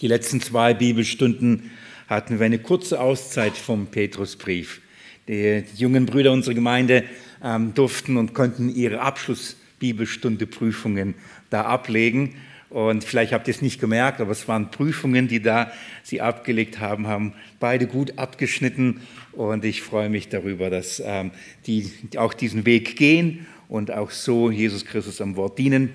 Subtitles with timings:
[0.00, 1.72] Die letzten zwei Bibelstunden
[2.06, 4.80] hatten wir eine kurze Auszeit vom Petrusbrief.
[5.26, 7.02] Die jungen Brüder unserer Gemeinde
[7.42, 11.14] ähm, durften und konnten ihre Abschlussbibelstunde Prüfungen
[11.50, 12.36] da ablegen.
[12.70, 15.72] Und vielleicht habt ihr es nicht gemerkt, aber es waren Prüfungen, die da
[16.04, 19.00] sie abgelegt haben, haben beide gut abgeschnitten.
[19.32, 21.32] Und ich freue mich darüber, dass ähm,
[21.66, 25.90] die auch diesen Weg gehen und auch so Jesus Christus am Wort dienen.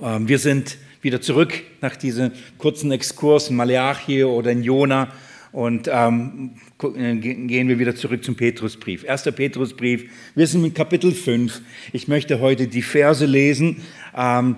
[0.00, 5.08] Ähm, wir sind wieder zurück nach diesem kurzen Exkurs in Maleachi oder in Jona
[5.52, 6.52] und ähm,
[6.82, 9.04] äh, gehen wir wieder zurück zum Petrusbrief.
[9.04, 11.60] Erster Petrusbrief, wir sind in Kapitel 5.
[11.92, 13.82] Ich möchte heute die Verse lesen.
[14.16, 14.56] Ähm,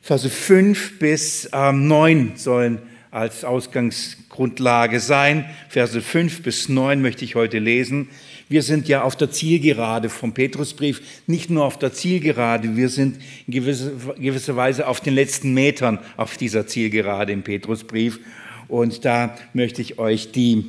[0.00, 2.78] Verse 5 bis ähm, 9 sollen
[3.10, 5.44] als Ausgangsgrundlage sein.
[5.68, 8.08] Verse 5 bis 9 möchte ich heute lesen.
[8.52, 13.16] Wir sind ja auf der Zielgerade vom Petrusbrief, nicht nur auf der Zielgerade, wir sind
[13.46, 18.20] in gewisser, gewisser Weise auf den letzten Metern auf dieser Zielgerade im Petrusbrief.
[18.68, 20.66] Und da möchte ich euch die,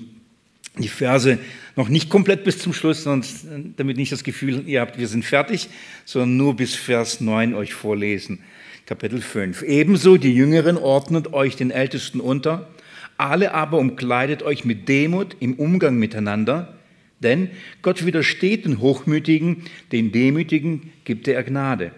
[0.77, 1.37] die Verse
[1.75, 3.45] noch nicht komplett bis zum Schluss, sonst,
[3.75, 5.67] damit nicht das Gefühl ihr habt, wir sind fertig,
[6.05, 8.39] sondern nur bis Vers 9 euch vorlesen.
[8.85, 9.61] Kapitel 5.
[9.63, 12.69] Ebenso die Jüngeren ordnet euch den Ältesten unter,
[13.17, 16.79] alle aber umkleidet euch mit Demut im Umgang miteinander,
[17.19, 17.49] denn
[17.81, 21.91] Gott widersteht den Hochmütigen, den Demütigen gibt er Gnade.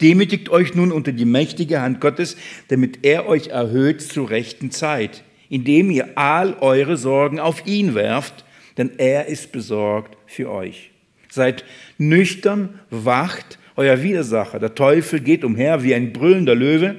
[0.00, 2.36] Demütigt euch nun unter die mächtige Hand Gottes,
[2.68, 8.44] damit er euch erhöht zur rechten Zeit, indem ihr all eure Sorgen auf ihn werft,
[8.78, 10.90] denn er ist besorgt für euch.
[11.30, 11.64] Seid
[11.98, 16.96] nüchtern, wacht, euer Widersacher, der Teufel, geht umher wie ein brüllender Löwe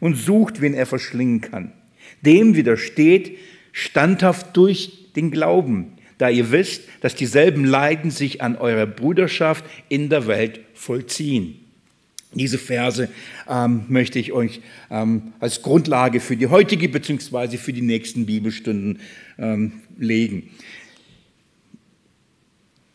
[0.00, 1.72] und sucht, wen er verschlingen kann.
[2.22, 3.38] Dem widersteht
[3.72, 10.08] standhaft durch den Glauben, da ihr wisst, dass dieselben Leiden sich an eurer Bruderschaft in
[10.08, 11.56] der Welt vollziehen.
[12.32, 13.08] Diese Verse
[13.50, 17.56] ähm, möchte ich euch ähm, als Grundlage für die heutige bzw.
[17.56, 19.00] für die nächsten Bibelstunden
[19.36, 20.50] ähm, legen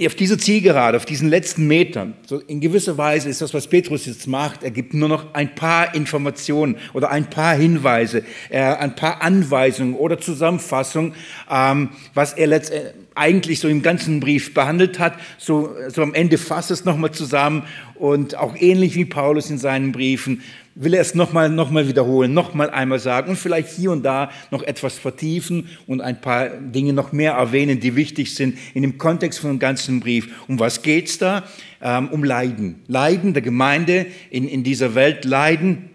[0.05, 4.05] auf diese Zielgerade, auf diesen letzten Metern, so in gewisser Weise ist das, was Petrus
[4.05, 8.95] jetzt macht, er gibt nur noch ein paar Informationen oder ein paar Hinweise, äh, ein
[8.95, 11.15] paar Anweisungen oder Zusammenfassungen,
[11.49, 15.13] ähm, was er letztendlich eigentlich so im ganzen Brief behandelt hat.
[15.37, 17.63] So, so am Ende fasst es nochmal zusammen
[17.95, 20.41] und auch ähnlich wie Paulus in seinen Briefen
[20.79, 24.29] will er es nochmal noch mal wiederholen, nochmal einmal sagen und vielleicht hier und da
[24.51, 28.97] noch etwas vertiefen und ein paar Dinge noch mehr erwähnen, die wichtig sind in dem
[28.97, 30.29] Kontext von dem ganzen Brief.
[30.47, 31.43] Um was geht's da?
[31.81, 32.83] Ähm, um Leiden.
[32.87, 35.89] Leiden der Gemeinde in, in dieser Welt, Leiden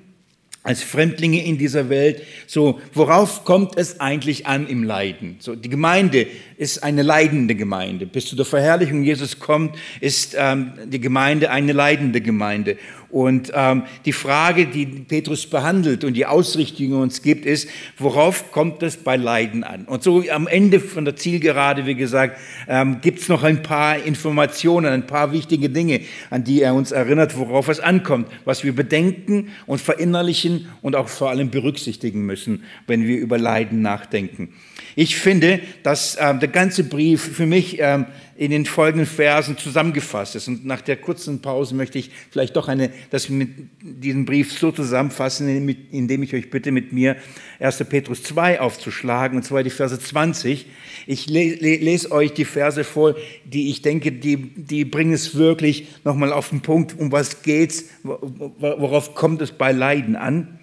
[0.64, 2.22] als Fremdlinge in dieser Welt.
[2.46, 5.36] So, worauf kommt es eigentlich an im Leiden?
[5.40, 8.06] So, die Gemeinde ist eine leidende Gemeinde.
[8.06, 12.76] Bis zu der Verherrlichung Jesus kommt, ist ähm, die Gemeinde eine leidende Gemeinde.
[13.12, 17.68] Und ähm, die Frage, die Petrus behandelt und die Ausrichtung uns gibt, ist,
[17.98, 19.84] worauf kommt es bei Leiden an?
[19.84, 23.98] Und so am Ende von der Zielgerade, wie gesagt, ähm, gibt es noch ein paar
[24.02, 28.74] Informationen, ein paar wichtige Dinge, an die er uns erinnert, worauf es ankommt, was wir
[28.74, 34.54] bedenken und verinnerlichen und auch vor allem berücksichtigen müssen, wenn wir über Leiden nachdenken.
[34.96, 38.06] Ich finde, dass äh, der ganze Brief für mich ähm,
[38.36, 40.48] in den folgenden Versen zusammengefasst ist.
[40.48, 43.50] Und nach der kurzen Pause möchte ich vielleicht doch eine, das mit
[43.80, 47.16] diesen Brief so zusammenfassen, indem ich euch bitte, mit mir
[47.60, 47.84] 1.
[47.88, 50.66] Petrus 2 aufzuschlagen, und zwar die Verse 20.
[51.06, 56.32] Ich lese euch die Verse vor, die ich denke, die, die bringen es wirklich nochmal
[56.32, 60.58] auf den Punkt, um was geht's, worauf kommt es bei Leiden an.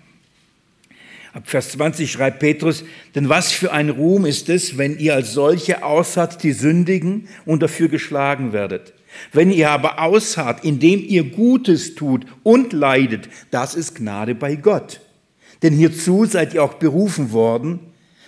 [1.39, 2.83] Ab Vers 20 schreibt Petrus,
[3.15, 7.63] denn was für ein Ruhm ist es, wenn ihr als solche ausharrt, die sündigen und
[7.63, 8.93] dafür geschlagen werdet.
[9.31, 14.99] Wenn ihr aber ausharrt, indem ihr Gutes tut und leidet, das ist Gnade bei Gott.
[15.63, 17.79] Denn hierzu seid ihr auch berufen worden,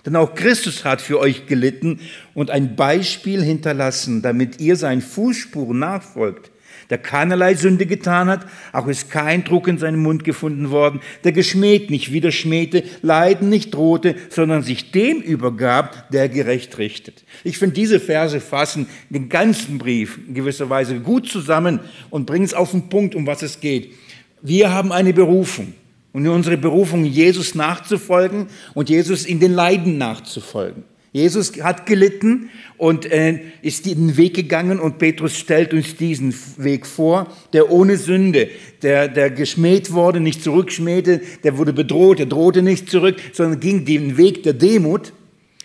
[0.05, 1.99] denn auch Christus hat für euch gelitten
[2.33, 6.49] und ein Beispiel hinterlassen, damit ihr seinen Fußspuren nachfolgt
[6.89, 11.31] der keinerlei Sünde getan hat, auch ist kein Druck in seinem Mund gefunden worden, der
[11.31, 17.23] geschmäht nicht wieder schmähte, Leiden nicht drohte, sondern sich dem übergab, der gerecht richtet.
[17.43, 21.79] Ich finde, diese Verse fassen den ganzen Brief in gewisser Weise gut zusammen
[22.09, 23.93] und bringen es auf den Punkt, um was es geht.
[24.41, 25.73] Wir haben eine Berufung.
[26.13, 30.83] Und unsere Berufung, Jesus nachzufolgen und Jesus in den Leiden nachzufolgen.
[31.13, 36.87] Jesus hat gelitten und äh, ist den Weg gegangen und Petrus stellt uns diesen Weg
[36.87, 38.49] vor, der ohne Sünde,
[38.81, 43.83] der, der geschmäht wurde, nicht zurückschmähte, der wurde bedroht, der drohte nicht zurück, sondern ging
[43.83, 45.11] den Weg der Demut.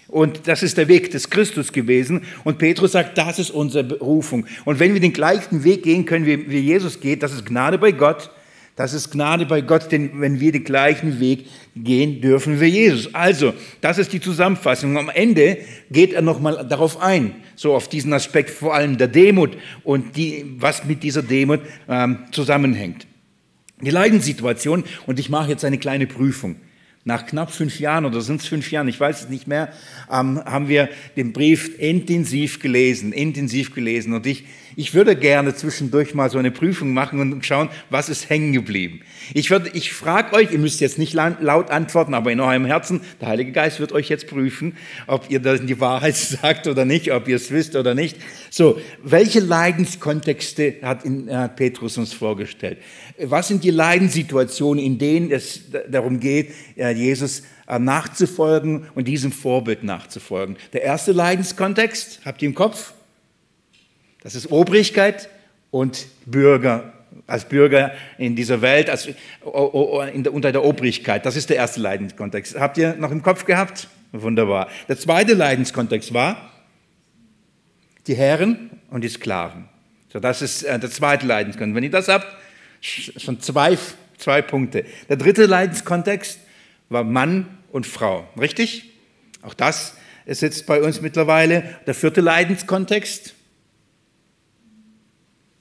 [0.08, 2.22] Und das ist der Weg des Christus gewesen.
[2.42, 4.46] Und Petrus sagt, das ist unsere Berufung.
[4.64, 7.78] Und wenn wir den gleichen Weg gehen können, wie, wie Jesus geht, das ist Gnade
[7.78, 8.30] bei Gott,
[8.76, 13.14] Das ist Gnade bei Gott, denn wenn wir den gleichen Weg gehen, dürfen wir Jesus.
[13.14, 14.98] Also, das ist die Zusammenfassung.
[14.98, 15.56] Am Ende
[15.90, 20.44] geht er nochmal darauf ein, so auf diesen Aspekt vor allem der Demut und die,
[20.58, 23.06] was mit dieser Demut ähm, zusammenhängt.
[23.80, 26.56] Die Leidenssituation, und ich mache jetzt eine kleine Prüfung.
[27.04, 29.72] Nach knapp fünf Jahren oder sind es fünf Jahren, ich weiß es nicht mehr,
[30.10, 34.12] ähm, haben wir den Brief intensiv gelesen, intensiv gelesen.
[34.12, 34.44] Und ich,
[34.76, 39.00] ich würde gerne zwischendurch mal so eine Prüfung machen und schauen, was ist hängen geblieben.
[39.32, 43.00] Ich, würde, ich frage euch, ihr müsst jetzt nicht laut antworten, aber in eurem Herzen,
[43.18, 44.76] der Heilige Geist wird euch jetzt prüfen,
[45.06, 48.18] ob ihr das die Wahrheit sagt oder nicht, ob ihr es wisst oder nicht.
[48.50, 52.76] So, welche Leidenskontexte hat, in, hat Petrus uns vorgestellt?
[53.18, 59.84] Was sind die Leidenssituationen, in denen es darum geht, Jesus äh, nachzufolgen und diesem Vorbild
[59.84, 60.56] nachzufolgen?
[60.74, 62.92] Der erste Leidenskontext, habt ihr im Kopf?
[64.26, 65.28] Das ist Obrigkeit
[65.70, 66.92] und Bürger,
[67.28, 69.08] als Bürger in dieser Welt, als,
[69.44, 71.24] unter der Obrigkeit.
[71.24, 72.58] Das ist der erste Leidenskontext.
[72.58, 73.86] Habt ihr noch im Kopf gehabt?
[74.10, 74.66] Wunderbar.
[74.88, 76.50] Der zweite Leidenskontext war
[78.08, 79.68] die Herren und die Sklaven.
[80.12, 81.76] So, das ist äh, der zweite Leidenskontext.
[81.76, 82.26] Wenn ihr das habt,
[82.80, 83.78] schon zwei,
[84.18, 84.86] zwei Punkte.
[85.08, 86.40] Der dritte Leidenskontext
[86.88, 88.28] war Mann und Frau.
[88.36, 88.90] Richtig?
[89.42, 89.94] Auch das
[90.24, 91.76] ist jetzt bei uns mittlerweile.
[91.86, 93.35] Der vierte Leidenskontext,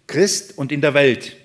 [0.07, 1.37] Christ und in der Welt.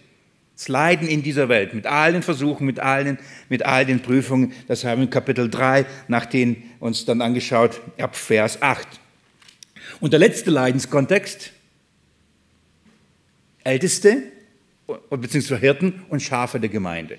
[0.56, 3.18] Das Leiden in dieser Welt, mit all den Versuchen, mit all den,
[3.48, 7.80] mit all den Prüfungen, das haben wir in Kapitel 3 nach den uns dann angeschaut,
[7.98, 8.86] ab Vers 8.
[10.00, 11.52] Und der letzte Leidenskontext,
[13.64, 14.22] Älteste
[15.08, 17.18] beziehungsweise Hirten und Schafe der Gemeinde.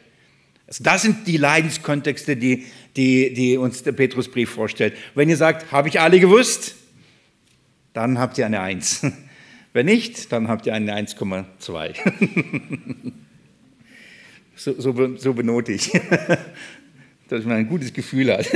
[0.68, 2.66] Also das sind die Leidenskontexte, die,
[2.96, 4.96] die, die uns der Petrusbrief vorstellt.
[5.16, 6.76] Wenn ihr sagt, habe ich alle gewusst,
[7.94, 9.06] dann habt ihr eine Eins.
[9.74, 11.96] Wenn nicht, dann habt ihr eine 1,2.
[14.56, 15.92] so, so, so benote ich,
[17.30, 18.48] dass man ein gutes Gefühl hat.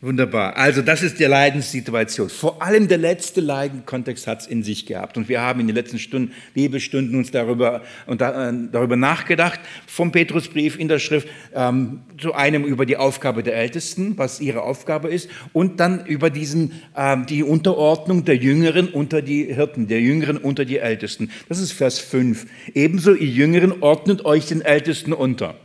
[0.00, 0.56] Wunderbar.
[0.56, 2.30] Also das ist die Leidenssituation.
[2.30, 5.16] Vor allem der letzte Leidenkontext hat es in sich gehabt.
[5.16, 9.58] Und wir haben in den letzten Stunden, Bibelstunden uns darüber, und, äh, darüber nachgedacht,
[9.88, 14.62] vom Petrusbrief in der Schrift, ähm, zu einem über die Aufgabe der Ältesten, was ihre
[14.62, 20.00] Aufgabe ist, und dann über diesen, ähm, die Unterordnung der Jüngeren unter die Hirten, der
[20.00, 21.32] Jüngeren unter die Ältesten.
[21.48, 22.46] Das ist Vers 5.
[22.72, 25.56] Ebenso, ihr Jüngeren, ordnet euch den Ältesten unter.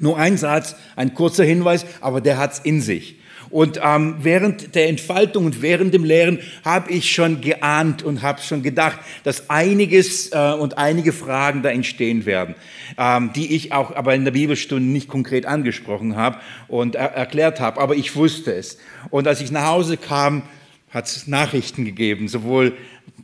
[0.00, 3.19] Nur ein Satz, ein kurzer Hinweis, aber der hat's in sich.
[3.50, 8.40] Und ähm, während der Entfaltung und während dem Lehren habe ich schon geahnt und habe
[8.40, 12.54] schon gedacht, dass einiges äh, und einige Fragen da entstehen werden,
[12.96, 16.38] ähm, die ich auch aber in der Bibelstunde nicht konkret angesprochen habe
[16.68, 18.78] und er erklärt habe, aber ich wusste es.
[19.10, 20.42] Und als ich nach Hause kam,
[20.90, 22.72] hat es Nachrichten gegeben, sowohl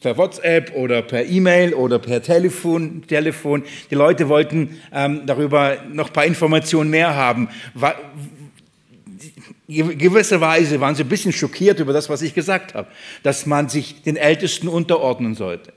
[0.00, 3.04] per WhatsApp oder per E-Mail oder per Telefon.
[3.06, 3.64] Telefon.
[3.90, 7.48] Die Leute wollten ähm, darüber noch ein paar Informationen mehr haben
[9.68, 12.88] gewisserweise waren sie ein bisschen schockiert über das, was ich gesagt habe,
[13.22, 15.72] dass man sich den Ältesten unterordnen sollte,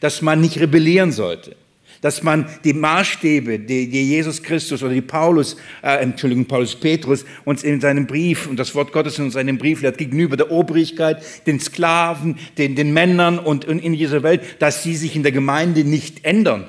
[0.00, 1.54] dass man nicht rebellieren sollte,
[2.00, 7.24] dass man die Maßstäbe, die, die Jesus Christus oder die Paulus, äh, Entschuldigung, Paulus Petrus
[7.44, 11.22] uns in seinem Brief und das Wort Gottes in seinem Brief lehrt, gegenüber der Obrigkeit,
[11.46, 15.32] den Sklaven, den, den Männern und, und in dieser Welt, dass sie sich in der
[15.32, 16.68] Gemeinde nicht ändern,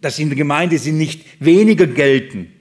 [0.00, 2.52] dass in der Gemeinde sie nicht weniger gelten,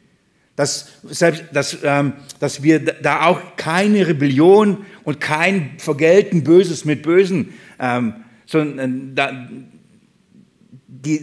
[0.59, 2.11] dass, selbst, dass, ähm,
[2.41, 9.47] dass wir da auch keine Rebellion und kein Vergelten Böses mit Bösen, ähm, sondern da,
[10.85, 11.21] die,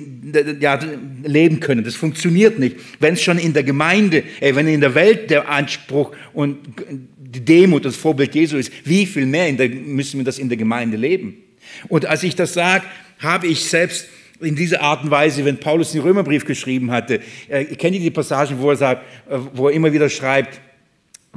[0.59, 0.81] ja,
[1.23, 1.85] leben können.
[1.85, 2.77] Das funktioniert nicht.
[2.99, 6.57] Wenn es schon in der Gemeinde, äh, wenn in der Welt der Anspruch und
[7.19, 10.57] die Demut das Vorbild Jesu ist, wie viel mehr der, müssen wir das in der
[10.57, 11.37] Gemeinde leben?
[11.89, 12.87] Und als ich das sage,
[13.19, 14.09] habe ich selbst
[14.41, 17.21] in dieser Art und Weise, wenn Paulus den Römerbrief geschrieben hatte.
[17.49, 20.61] Äh, kennt ihr die Passagen, wo er sagt, äh, wo er immer wieder schreibt,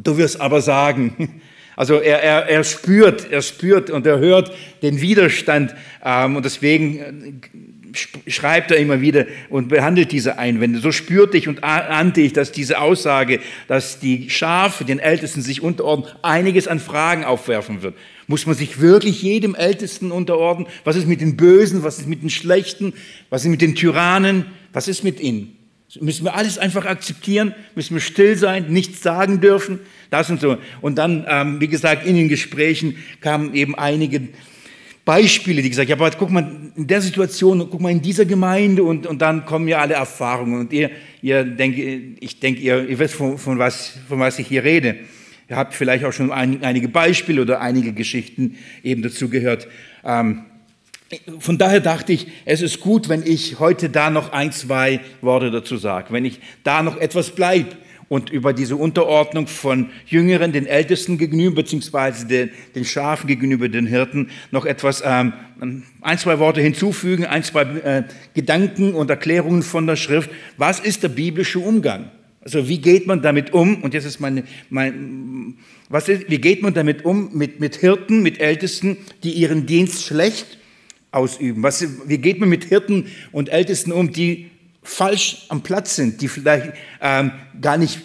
[0.01, 1.41] du wirst aber sagen,
[1.75, 4.51] also er, er, er spürt, er spürt und er hört
[4.82, 7.78] den Widerstand ähm, und deswegen äh,
[8.27, 10.79] schreibt er immer wieder und behandelt diese Einwände.
[10.79, 15.62] So spürte ich und ahnte ich, dass diese Aussage, dass die Schafe den Ältesten sich
[15.62, 17.96] unterordnen, einiges an Fragen aufwerfen wird.
[18.27, 20.67] Muss man sich wirklich jedem Ältesten unterordnen?
[20.84, 21.84] Was ist mit den Bösen?
[21.84, 22.93] Was ist mit den Schlechten?
[23.29, 24.46] Was ist mit den Tyrannen?
[24.72, 25.55] Was ist mit ihnen?
[26.00, 27.55] Müssen wir alles einfach akzeptieren?
[27.74, 29.79] Müssen wir still sein, nichts sagen dürfen?
[30.12, 30.58] Das und so.
[30.81, 34.27] Und dann, ähm, wie gesagt, in den Gesprächen kamen eben einige
[35.10, 38.25] Beispiele, die gesagt haben, ja, aber guck mal, in der Situation, guck mal in dieser
[38.25, 40.60] Gemeinde und, und dann kommen ja alle Erfahrungen.
[40.60, 40.92] Und ihr,
[41.24, 41.82] ihr denke,
[42.20, 44.98] ich denke, ihr, ihr wisst, von, von, was, von was ich hier rede.
[45.50, 49.68] Ihr habt vielleicht auch schon ein, einige Beispiele oder einige Geschichten eben dazu gehört.
[50.06, 50.46] Ähm,
[51.39, 55.50] von daher dachte ich, es ist gut, wenn ich heute da noch ein, zwei Worte
[55.50, 57.75] dazu sage, wenn ich da noch etwas bleibe
[58.10, 63.86] und über diese Unterordnung von Jüngeren, den Ältesten gegenüber, beziehungsweise den, den Schafen gegenüber den
[63.86, 65.34] Hirten, noch etwas, ähm,
[66.01, 70.30] ein, zwei Worte hinzufügen, ein, zwei äh, Gedanken und Erklärungen von der Schrift.
[70.58, 72.10] Was ist der biblische Umgang?
[72.42, 73.84] Also wie geht man damit um?
[73.84, 75.58] Und jetzt ist meine, mein,
[75.89, 80.04] was ist, wie geht man damit um mit, mit Hirten, mit Ältesten, die ihren Dienst
[80.04, 80.58] schlecht
[81.12, 81.62] ausüben?
[81.62, 84.50] Was, wie geht man mit Hirten und Ältesten um, die
[84.89, 87.31] falsch am Platz sind, die vielleicht ähm,
[87.62, 88.00] gar nicht,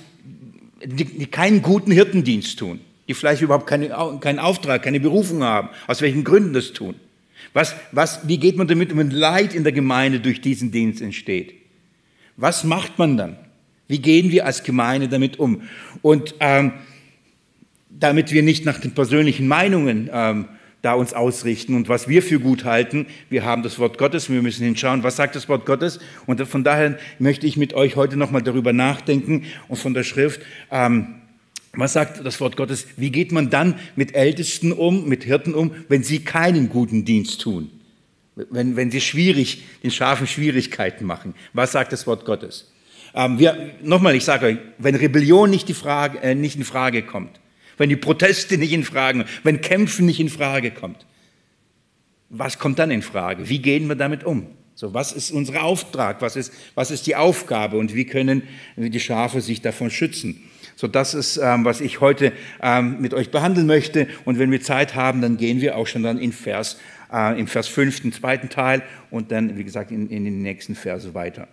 [0.85, 3.89] die, die, keinen guten Hirtendienst tun, die vielleicht überhaupt keine,
[4.21, 6.95] keinen Auftrag, keine Berufung haben, aus welchen Gründen das tun.
[7.55, 11.01] Was, was, wie geht man damit um, wenn Leid in der Gemeinde durch diesen Dienst
[11.01, 11.55] entsteht?
[12.37, 13.37] Was macht man dann?
[13.89, 15.63] Wie gehen wir als Gemeinde damit um?
[16.03, 16.73] Und ähm,
[17.89, 20.49] damit wir nicht nach den persönlichen Meinungen ähm,
[20.85, 23.07] da uns ausrichten und was wir für gut halten.
[23.31, 25.99] Wir haben das Wort Gottes, wir müssen hinschauen, was sagt das Wort Gottes.
[26.27, 30.43] Und von daher möchte ich mit euch heute nochmal darüber nachdenken und von der Schrift.
[30.71, 31.15] Ähm,
[31.73, 32.87] was sagt das Wort Gottes?
[32.97, 37.41] Wie geht man dann mit Ältesten um, mit Hirten um, wenn sie keinen guten Dienst
[37.41, 37.71] tun?
[38.37, 41.35] Wenn, wenn sie schwierig, den Schafen Schwierigkeiten machen.
[41.53, 42.71] Was sagt das Wort Gottes?
[43.15, 47.03] Ähm, wir, nochmal, ich sage euch, wenn Rebellion nicht, die Frage, äh, nicht in Frage
[47.03, 47.41] kommt,
[47.77, 51.07] wenn die Proteste nicht in Frage, wenn Kämpfen nicht in Frage kommt.
[52.31, 53.49] Was kommt dann in Frage?
[53.49, 54.47] Wie gehen wir damit um?
[54.75, 56.21] So, was ist unser Auftrag?
[56.21, 57.77] Was ist, was ist die Aufgabe?
[57.79, 58.43] Und wie können
[58.77, 60.43] die Schafe sich davon schützen?
[60.75, 64.09] So, das ist, ähm, was ich heute ähm, mit euch behandeln möchte.
[64.25, 66.81] Und wenn wir Zeit haben, dann gehen wir auch schon dann in Vers,
[67.13, 70.75] äh, im Vers 5, den zweiten Teil und dann, wie gesagt, in, in den nächsten
[70.75, 71.47] Verse weiter.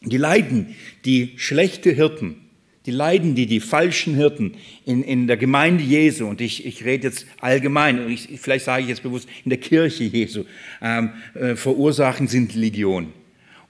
[0.00, 2.41] Die Leiden, die schlechte Hirten
[2.86, 7.08] die Leiden, die die falschen Hirten in, in der Gemeinde Jesu, und ich, ich rede
[7.08, 10.44] jetzt allgemein, ich, vielleicht sage ich jetzt bewusst in der Kirche Jesu,
[10.80, 13.12] ähm, äh, verursachen, sind Legion.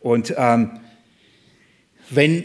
[0.01, 0.71] Und ähm,
[2.11, 2.45] wenn,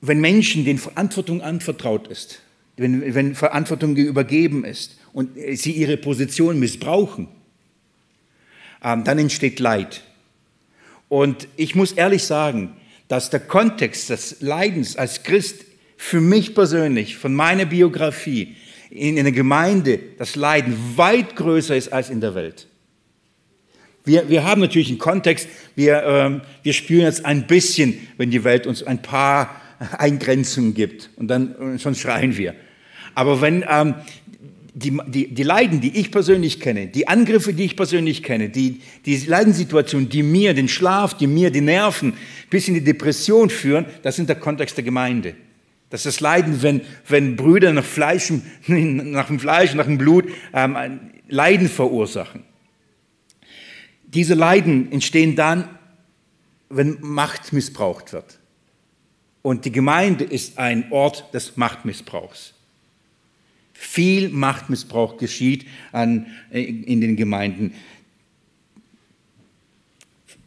[0.00, 2.40] wenn Menschen den Verantwortung anvertraut ist,
[2.76, 7.28] wenn, wenn Verantwortung übergeben ist und sie ihre Position missbrauchen,
[8.82, 10.02] ähm, dann entsteht Leid.
[11.08, 12.76] Und ich muss ehrlich sagen,
[13.08, 15.64] dass der Kontext des Leidens als Christ
[16.04, 18.56] für mich persönlich, von meiner Biografie,
[18.90, 22.68] in einer Gemeinde das Leiden weit größer ist als in der Welt.
[24.04, 28.44] Wir, wir haben natürlich einen Kontext, wir, ähm, wir spüren jetzt ein bisschen, wenn die
[28.44, 29.58] Welt uns ein paar
[29.96, 32.54] Eingrenzungen gibt und dann äh, schon schreien wir.
[33.14, 33.94] Aber wenn ähm,
[34.74, 38.82] die, die, die Leiden, die ich persönlich kenne, die Angriffe, die ich persönlich kenne, die,
[39.06, 42.12] die Leidenssituationen, die mir den Schlaf, die mir die Nerven
[42.50, 45.34] bis in die Depression führen, das sind der Kontext der Gemeinde.
[45.90, 48.32] Das ist Leiden, wenn, wenn Brüder nach, Fleisch,
[48.66, 52.44] nach dem Fleisch, nach dem Blut ähm, Leiden verursachen.
[54.06, 55.68] Diese Leiden entstehen dann,
[56.68, 58.38] wenn Macht missbraucht wird.
[59.42, 62.54] Und die Gemeinde ist ein Ort des Machtmissbrauchs.
[63.72, 67.74] Viel Machtmissbrauch geschieht an, äh, in den Gemeinden.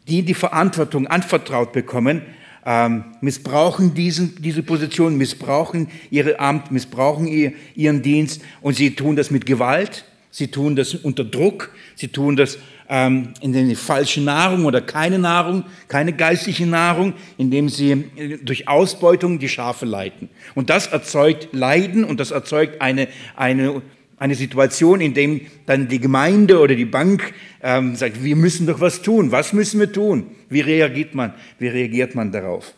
[0.07, 2.21] Die die Verantwortung anvertraut bekommen,
[2.67, 8.41] ähm, missbrauchen diesen, diese Position, missbrauchen ihre Amt, missbrauchen ihr, ihren Dienst.
[8.61, 12.57] Und sie tun das mit Gewalt, sie tun das unter Druck, sie tun das
[12.89, 18.67] ähm, in die falsche Nahrung oder keine Nahrung, keine geistliche Nahrung, indem sie äh, durch
[18.67, 20.27] Ausbeutung die Schafe leiten.
[20.53, 23.07] Und das erzeugt Leiden und das erzeugt eine,
[23.37, 23.81] eine
[24.17, 28.81] eine Situation, in dem dann die Gemeinde oder die Bank ähm, sagt, wir müssen doch
[28.81, 29.31] was tun.
[29.31, 30.31] Was müssen wir tun?
[30.49, 31.33] Wie reagiert man?
[31.59, 32.73] Wie reagiert man darauf?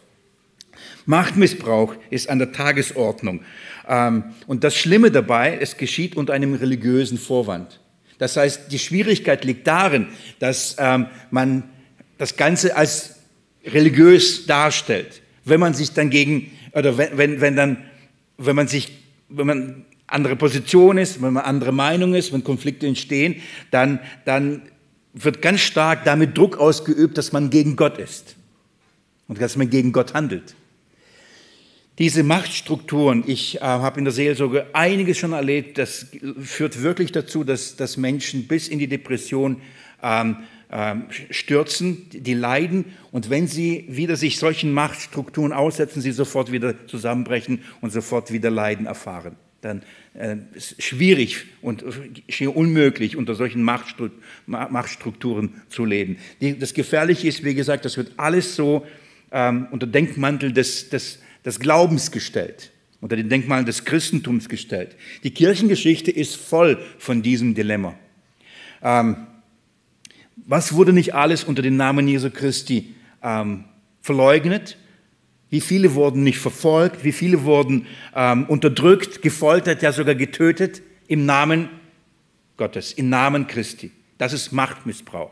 [1.05, 3.41] Machtmissbrauch ist an der Tagesordnung.
[3.87, 7.79] Ähm, und das Schlimme dabei, es geschieht unter einem religiösen Vorwand.
[8.17, 10.07] Das heißt, die Schwierigkeit liegt darin,
[10.39, 11.63] dass ähm, man
[12.17, 13.15] das Ganze als
[13.65, 15.21] religiös darstellt.
[15.45, 17.77] Wenn man sich dann gegen, oder wenn, wenn, wenn dann,
[18.37, 18.91] wenn man sich,
[19.29, 24.63] wenn man andere Position ist, wenn man andere Meinung ist, wenn Konflikte entstehen, dann, dann
[25.13, 28.35] wird ganz stark damit Druck ausgeübt, dass man gegen Gott ist
[29.27, 30.55] und dass man gegen Gott handelt.
[31.97, 36.07] Diese Machtstrukturen, ich äh, habe in der Seelsorge einiges schon erlebt, das
[36.41, 39.61] führt wirklich dazu, dass, dass Menschen bis in die Depression
[40.01, 40.37] ähm,
[40.71, 46.87] ähm, stürzen, die leiden und wenn sie wieder sich solchen Machtstrukturen aussetzen, sie sofort wieder
[46.87, 51.83] zusammenbrechen und sofort wieder Leiden erfahren dann äh, schwierig und
[52.27, 56.17] schier unmöglich, unter solchen Machtstrukturen zu leben.
[56.59, 58.85] Das Gefährliche ist, wie gesagt, das wird alles so
[59.31, 64.95] ähm, unter Denkmantel des, des, des Glaubens gestellt, unter den Denkmantel des Christentums gestellt.
[65.23, 67.93] Die Kirchengeschichte ist voll von diesem Dilemma.
[68.81, 69.27] Ähm,
[70.47, 73.65] Was wurde nicht alles unter dem Namen Jesu Christi ähm,
[74.01, 74.77] verleugnet?
[75.49, 77.03] Wie viele wurden nicht verfolgt?
[77.03, 81.69] Wie viele wurden ähm, unterdrückt, gefoltert, ja sogar getötet im Namen
[82.57, 83.91] Gottes, im Namen Christi?
[84.17, 85.31] Das ist Machtmissbrauch.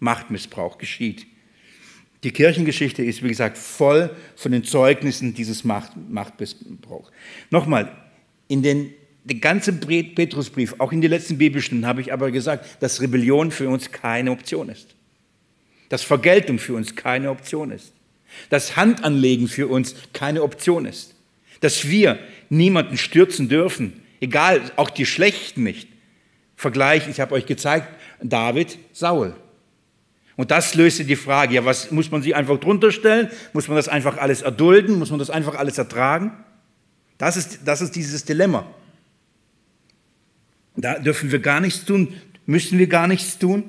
[0.00, 1.26] Machtmissbrauch geschieht.
[2.24, 7.10] Die Kirchengeschichte ist, wie gesagt, voll von den Zeugnissen dieses Macht, Machtmissbrauchs.
[7.50, 7.96] Nochmal,
[8.48, 8.92] in den,
[9.24, 13.68] den ganzen Petrusbrief, auch in den letzten Bibelstunden, habe ich aber gesagt, dass Rebellion für
[13.68, 14.96] uns keine Option ist.
[15.90, 17.92] Dass Vergeltung für uns keine Option ist.
[18.50, 21.14] Dass Handanlegen für uns keine Option ist.
[21.60, 22.18] Dass wir
[22.50, 25.88] niemanden stürzen dürfen, egal, auch die Schlechten nicht.
[26.56, 27.88] Vergleich, ich habe euch gezeigt,
[28.22, 29.34] David, Saul.
[30.36, 33.28] Und das löste die Frage, ja, was muss man sich einfach drunter stellen?
[33.52, 34.98] Muss man das einfach alles erdulden?
[34.98, 36.32] Muss man das einfach alles ertragen?
[37.18, 38.64] Das ist, das ist dieses Dilemma.
[40.76, 42.14] Da dürfen wir gar nichts tun,
[42.46, 43.68] müssen wir gar nichts tun.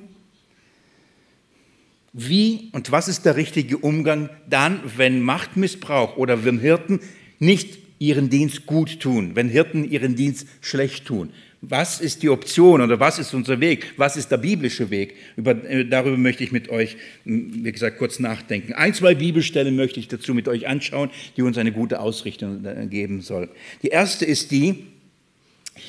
[2.14, 7.00] Wie und was ist der richtige Umgang dann, wenn Machtmissbrauch oder wenn Hirten
[7.40, 11.32] nicht ihren Dienst gut tun, wenn Hirten ihren Dienst schlecht tun?
[11.62, 13.94] Was ist die Option oder was ist unser Weg?
[13.98, 15.16] Was ist der biblische Weg?
[15.36, 18.72] Über, äh, darüber möchte ich mit euch, wie gesagt, kurz nachdenken.
[18.74, 22.88] Ein, zwei Bibelstellen möchte ich dazu mit euch anschauen, die uns eine gute Ausrichtung äh,
[22.88, 23.50] geben soll.
[23.84, 24.86] Die erste ist die,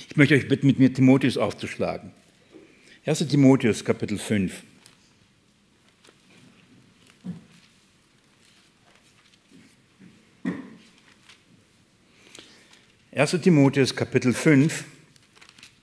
[0.08, 2.10] ich möchte euch bitten, mit mir Timotheus aufzuschlagen.
[3.06, 3.28] 1.
[3.28, 4.64] Timotheus, Kapitel 5.
[13.12, 13.40] 1.
[13.42, 14.84] Timotheus Kapitel 5.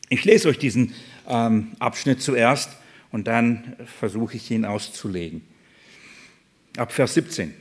[0.07, 0.93] Ich lese euch diesen
[1.27, 2.77] ähm, Abschnitt zuerst
[3.12, 5.41] und dann versuche ich ihn auszulegen.
[6.77, 7.53] Ab Vers 17.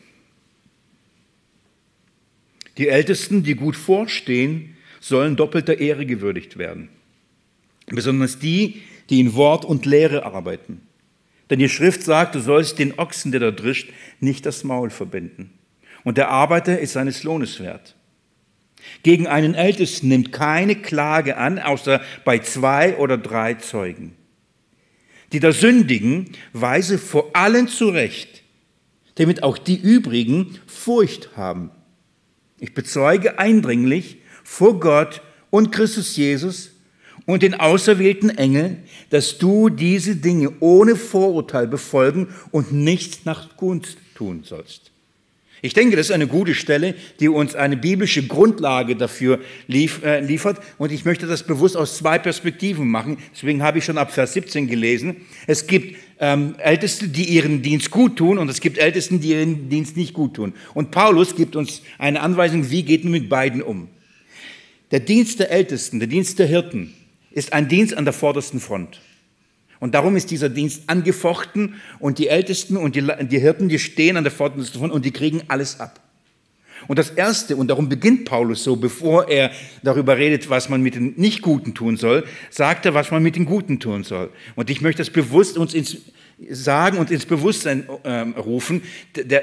[2.79, 6.89] Die Ältesten, die gut vorstehen, sollen doppelter Ehre gewürdigt werden.
[7.87, 10.83] Besonders die, die in Wort und Lehre arbeiten.
[11.51, 15.51] Denn die Schrift sagt, du sollst den Ochsen, der da drischt, nicht das Maul verbinden.
[16.05, 17.96] Und der Arbeiter ist seines Lohnes wert.
[19.03, 24.17] Gegen einen Ältesten nimmt keine Klage an, außer bei zwei oder drei Zeugen.
[25.33, 28.43] Die da sündigen, weise vor allen zurecht,
[29.17, 31.71] damit auch die übrigen Furcht haben.
[32.59, 36.73] Ich bezeuge eindringlich vor Gott und Christus Jesus
[37.27, 43.99] und den auserwählten Engeln, dass du diese Dinge ohne Vorurteil befolgen und nichts nach Gunst
[44.15, 44.93] tun sollst.
[45.63, 50.21] Ich denke, das ist eine gute Stelle, die uns eine biblische Grundlage dafür lief, äh,
[50.21, 50.61] liefert.
[50.79, 53.19] Und ich möchte das bewusst aus zwei Perspektiven machen.
[53.35, 55.17] Deswegen habe ich schon ab Vers 17 gelesen.
[55.47, 59.69] Es gibt ähm, Älteste, die ihren Dienst gut tun und es gibt Ältesten, die ihren
[59.69, 60.53] Dienst nicht gut tun.
[60.75, 63.89] Und Paulus gibt uns eine Anweisung, wie geht man mit beiden um.
[64.91, 66.95] Der Dienst der Ältesten, der Dienst der Hirten
[67.31, 69.01] ist ein Dienst an der vordersten Front.
[69.81, 74.17] Und darum ist dieser Dienst angefochten und die Ältesten und die, die Hirten, die stehen
[74.17, 76.01] an der Pforte davon und die kriegen alles ab.
[76.89, 79.51] Und das Erste, und darum beginnt Paulus so, bevor er
[79.83, 83.45] darüber redet, was man mit den Nicht-Guten tun soll, sagt er, was man mit den
[83.45, 84.31] Guten tun soll.
[84.55, 85.97] Und ich möchte das bewusst uns ins
[86.51, 88.83] sagen und ins Bewusstsein äh, rufen.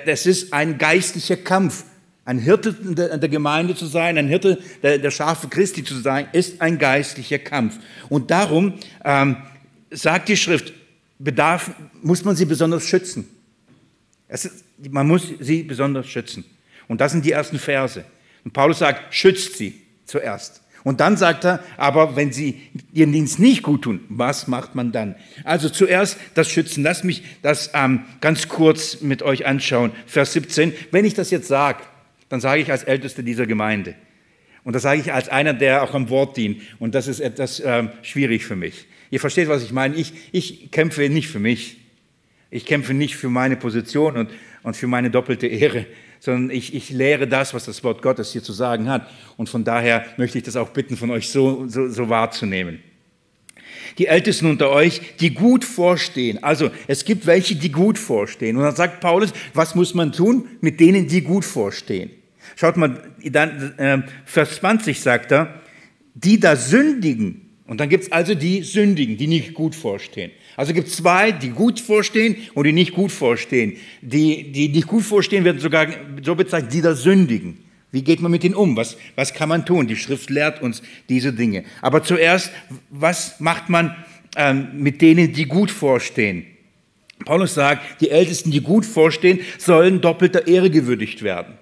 [0.06, 1.86] Das ist ein geistlicher Kampf.
[2.26, 6.28] Ein Hirte der, der Gemeinde zu sein, ein Hirte der, der Schafe Christi zu sein,
[6.32, 7.80] ist ein geistlicher Kampf.
[8.08, 9.38] Und darum ähm,
[9.93, 10.73] sagt die Schrift,
[11.19, 13.27] bedarf, muss man sie besonders schützen.
[14.27, 14.51] Ist,
[14.89, 16.43] man muss sie besonders schützen.
[16.88, 18.03] Und das sind die ersten Verse.
[18.43, 20.62] Und Paulus sagt, schützt sie zuerst.
[20.84, 24.91] Und dann sagt er, aber wenn sie ihren Dienst nicht gut tun, was macht man
[24.91, 25.15] dann?
[25.45, 26.84] Also zuerst das Schützen.
[26.84, 29.91] Lass mich das ähm, ganz kurz mit euch anschauen.
[30.08, 30.73] Vers 17.
[30.91, 31.84] Wenn ich das jetzt sage,
[32.27, 33.95] dann sage ich als Ältester dieser Gemeinde.
[34.63, 36.62] Und das sage ich als einer, der auch am Wort dient.
[36.80, 38.86] Und das ist etwas ähm, schwierig für mich.
[39.12, 39.95] Ihr versteht, was ich meine.
[39.95, 41.78] Ich, ich kämpfe nicht für mich.
[42.49, 44.30] Ich kämpfe nicht für meine Position und,
[44.62, 45.86] und für meine doppelte Ehre,
[46.19, 49.10] sondern ich, ich lehre das, was das Wort Gottes hier zu sagen hat.
[49.38, 52.80] Und von daher möchte ich das auch bitten, von euch so, so, so wahrzunehmen.
[53.97, 56.43] Die Ältesten unter euch, die gut vorstehen.
[56.43, 58.56] Also es gibt welche, die gut vorstehen.
[58.56, 62.12] Und dann sagt Paulus, was muss man tun mit denen, die gut vorstehen?
[62.55, 65.61] Schaut mal, dann, äh, Vers 20 sagt er,
[66.13, 70.31] die da sündigen, und dann gibt es also die Sündigen, die nicht gut vorstehen.
[70.57, 73.77] Also gibt es zwei, die gut vorstehen und die nicht gut vorstehen.
[74.01, 75.87] Die, die nicht gut vorstehen, werden sogar
[76.21, 77.59] so bezeichnet, die da sündigen.
[77.91, 78.75] Wie geht man mit ihnen um?
[78.75, 79.87] Was, was kann man tun?
[79.87, 81.63] Die Schrift lehrt uns diese Dinge.
[81.81, 82.51] Aber zuerst,
[82.89, 83.95] was macht man
[84.35, 86.45] ähm, mit denen, die gut vorstehen?
[87.23, 91.57] Paulus sagt, die Ältesten, die gut vorstehen, sollen doppelter Ehre gewürdigt werden.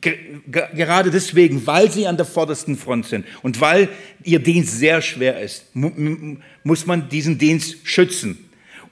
[0.00, 3.88] Gerade deswegen, weil sie an der vordersten Front sind und weil
[4.22, 8.38] ihr Dienst sehr schwer ist, muss man diesen Dienst schützen.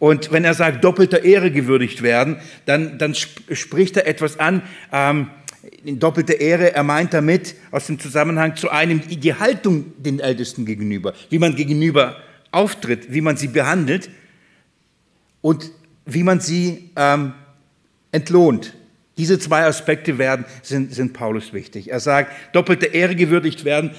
[0.00, 5.29] Und wenn er sagt, doppelter Ehre gewürdigt werden, dann, dann spricht er etwas an, ähm,
[5.85, 10.64] in doppelter Ehre, er meint damit aus dem Zusammenhang zu einem die Haltung den Ältesten
[10.64, 12.16] gegenüber, wie man gegenüber
[12.50, 14.11] auftritt, wie man sie behandelt
[15.42, 15.70] und
[16.07, 17.35] wie man sie ähm,
[18.11, 18.74] entlohnt.
[19.20, 21.92] Diese zwei Aspekte werden, sind, sind Paulus wichtig.
[21.92, 23.90] Er sagt, doppelte Ehre gewürdigt werden.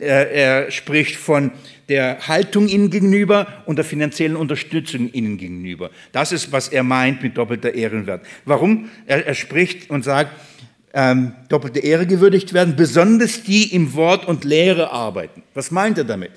[0.00, 1.52] Er spricht von
[1.88, 5.92] der Haltung ihnen gegenüber und der finanziellen Unterstützung ihnen gegenüber.
[6.10, 8.26] Das ist, was er meint mit doppelter Ehrenwert.
[8.44, 8.90] Warum?
[9.06, 10.32] Er, er spricht und sagt,
[10.92, 15.44] ähm, doppelte Ehre gewürdigt werden, besonders die im Wort und Lehre arbeiten.
[15.54, 16.32] Was meint er damit?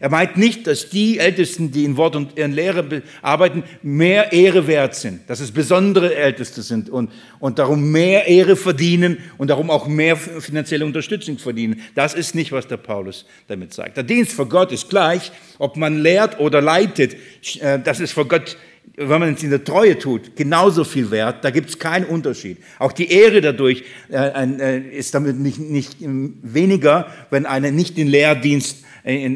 [0.00, 4.66] Er meint nicht, dass die Ältesten, die in Wort und in Lehre arbeiten, mehr Ehre
[4.68, 9.70] wert sind, dass es besondere Älteste sind und, und darum mehr Ehre verdienen und darum
[9.70, 11.82] auch mehr finanzielle Unterstützung verdienen.
[11.96, 13.96] Das ist nicht, was der Paulus damit sagt.
[13.96, 17.16] Der Dienst vor Gott ist gleich, ob man lehrt oder leitet.
[17.60, 18.56] Äh, das ist vor Gott
[18.96, 21.44] wenn man es in der Treue tut, genauso viel wert.
[21.44, 22.58] Da gibt es keinen Unterschied.
[22.78, 28.08] Auch die Ehre dadurch äh, äh, ist damit nicht, nicht weniger, wenn einer nicht den
[28.08, 28.84] Lehrdienst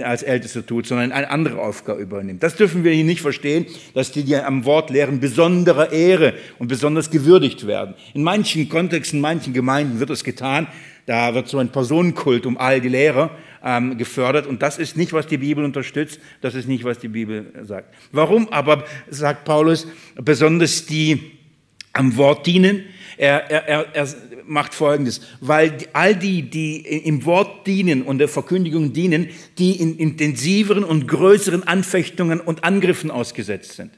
[0.02, 2.42] als Ältester tut, sondern eine andere Aufgabe übernimmt.
[2.42, 6.68] Das dürfen wir hier nicht verstehen, dass die, die am Wort lehren, besonderer Ehre und
[6.68, 7.94] besonders gewürdigt werden.
[8.12, 10.66] In manchen Kontexten, in manchen Gemeinden wird das getan.
[11.06, 13.30] Da wird so ein Personenkult um all die Lehrer
[13.64, 17.08] ähm, gefördert und das ist nicht, was die Bibel unterstützt, das ist nicht, was die
[17.08, 17.94] Bibel sagt.
[18.10, 21.32] Warum aber, sagt Paulus, besonders die
[21.92, 22.84] am Wort dienen?
[23.16, 24.08] Er, er, er,
[24.44, 29.96] macht Folgendes, weil all die, die im Wort dienen und der Verkündigung dienen, die in
[29.96, 33.92] intensiveren und größeren Anfechtungen und Angriffen ausgesetzt sind.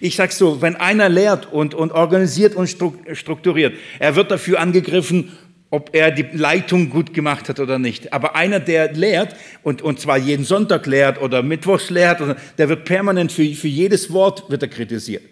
[0.00, 5.32] Ich sage so, wenn einer lehrt und, und organisiert und strukturiert, er wird dafür angegriffen,
[5.70, 8.12] ob er die Leitung gut gemacht hat oder nicht.
[8.12, 12.20] Aber einer, der lehrt, und, und zwar jeden Sonntag lehrt oder Mittwochs lehrt,
[12.58, 15.22] der wird permanent für, für jedes Wort wird er kritisiert.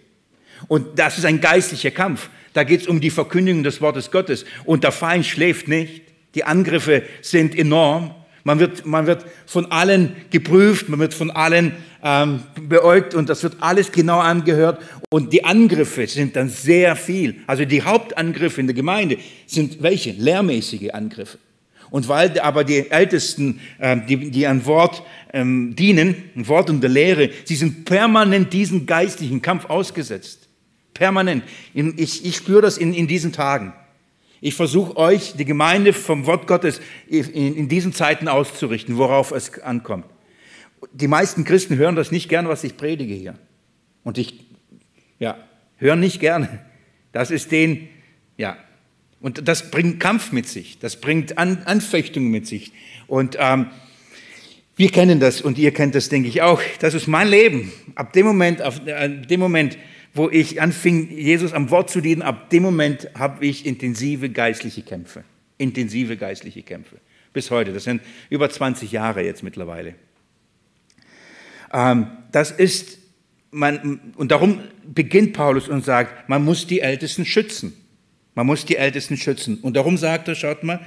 [0.68, 2.30] Und das ist ein geistlicher Kampf.
[2.52, 4.44] Da geht es um die Verkündigung des Wortes Gottes.
[4.64, 6.02] Und der Feind schläft nicht.
[6.34, 8.14] Die Angriffe sind enorm.
[8.44, 13.42] Man wird, man wird von allen geprüft, man wird von allen ähm, beäugt und das
[13.42, 14.82] wird alles genau angehört.
[15.10, 17.36] Und die Angriffe sind dann sehr viel.
[17.46, 20.12] Also die Hauptangriffe in der Gemeinde sind welche?
[20.12, 21.38] Lehrmäßige Angriffe.
[21.90, 26.82] Und weil aber die Ältesten, ähm, die, die an Wort ähm, dienen, ein Wort und
[26.82, 30.48] der Lehre, sie sind permanent diesen geistlichen Kampf ausgesetzt.
[30.92, 31.44] Permanent.
[31.72, 33.72] Ich, ich spüre das in, in diesen Tagen.
[34.40, 39.58] Ich versuche euch, die Gemeinde vom Wort Gottes in, in diesen Zeiten auszurichten, worauf es
[39.60, 40.04] ankommt.
[40.92, 43.34] Die meisten Christen hören das nicht gern, was ich predige hier.
[44.04, 44.34] Und ich,
[45.18, 45.36] ja,
[45.76, 46.64] hören nicht gerne.
[47.12, 47.88] Das ist den,
[48.36, 48.56] ja.
[49.20, 50.78] Und das bringt Kampf mit sich.
[50.78, 52.72] Das bringt An Anfechtungen mit sich.
[53.06, 53.66] Und ähm,
[54.76, 56.62] wir kennen das und ihr kennt das, denke ich auch.
[56.78, 57.72] Das ist mein Leben.
[57.96, 59.76] Ab dem Moment, ab dem Moment,
[60.14, 64.82] wo ich anfing, Jesus am Wort zu dienen, ab dem Moment habe ich intensive geistliche
[64.82, 65.24] Kämpfe.
[65.58, 66.98] Intensive geistliche Kämpfe.
[67.32, 67.72] Bis heute.
[67.72, 69.96] Das sind über 20 Jahre jetzt mittlerweile.
[71.72, 72.98] Ähm, das ist,
[73.50, 77.72] man, und darum beginnt Paulus und sagt, man muss die Ältesten schützen.
[78.34, 79.58] Man muss die Ältesten schützen.
[79.60, 80.80] Und darum sagt er, schaut mal,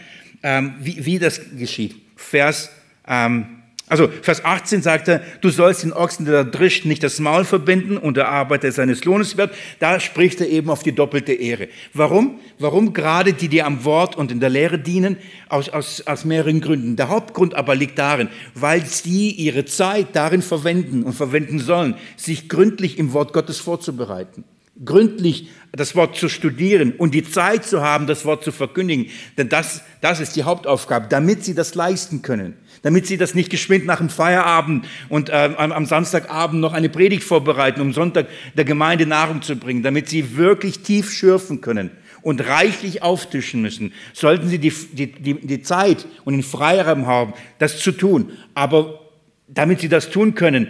[0.43, 1.95] ähm, wie, wie das geschieht.
[2.15, 2.71] Vers
[3.07, 3.60] ähm,
[3.91, 7.43] also Vers 18 sagt er, du sollst den Ochsen, der da drischt, nicht das Maul
[7.43, 9.53] verbinden und der Arbeiter seines Lohnes wird.
[9.79, 11.67] Da spricht er eben auf die doppelte Ehre.
[11.93, 12.39] Warum?
[12.57, 15.17] Warum gerade die, die am Wort und in der Lehre dienen?
[15.49, 16.95] Aus, aus, aus mehreren Gründen.
[16.95, 22.47] Der Hauptgrund aber liegt darin, weil sie ihre Zeit darin verwenden und verwenden sollen, sich
[22.47, 24.45] gründlich im Wort Gottes vorzubereiten
[24.83, 29.11] gründlich das Wort zu studieren und die Zeit zu haben, das Wort zu verkündigen.
[29.37, 33.49] Denn das, das ist die Hauptaufgabe, damit sie das leisten können damit sie das nicht
[33.49, 38.27] geschwind nach dem Feierabend und äh, am, am Samstagabend noch eine Predigt vorbereiten, um Sonntag
[38.55, 41.91] der Gemeinde Nahrung zu bringen, damit sie wirklich tief schürfen können
[42.21, 47.33] und reichlich auftischen müssen, sollten sie die, die, die, die Zeit und den Freiraum haben,
[47.59, 48.31] das zu tun.
[48.53, 48.99] Aber
[49.47, 50.67] damit sie das tun können,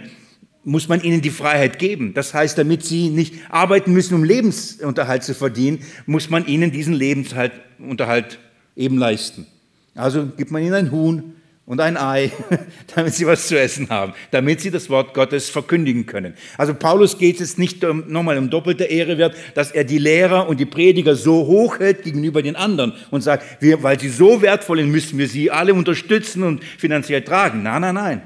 [0.64, 2.14] muss man ihnen die Freiheit geben.
[2.14, 6.94] Das heißt, damit sie nicht arbeiten müssen, um Lebensunterhalt zu verdienen, muss man ihnen diesen
[6.94, 8.38] Lebensunterhalt
[8.76, 9.46] eben leisten.
[9.94, 12.32] Also gibt man ihnen ein Huhn, und ein Ei,
[12.94, 16.34] damit sie was zu essen haben, damit sie das Wort Gottes verkündigen können.
[16.58, 20.48] Also Paulus geht es nicht um, nochmal um doppelte Ehre wird, dass er die Lehrer
[20.48, 24.42] und die Prediger so hoch hält gegenüber den anderen und sagt, wir, weil sie so
[24.42, 27.62] wertvoll sind, müssen wir sie alle unterstützen und finanziell tragen.
[27.62, 28.22] Nein, nein, nein.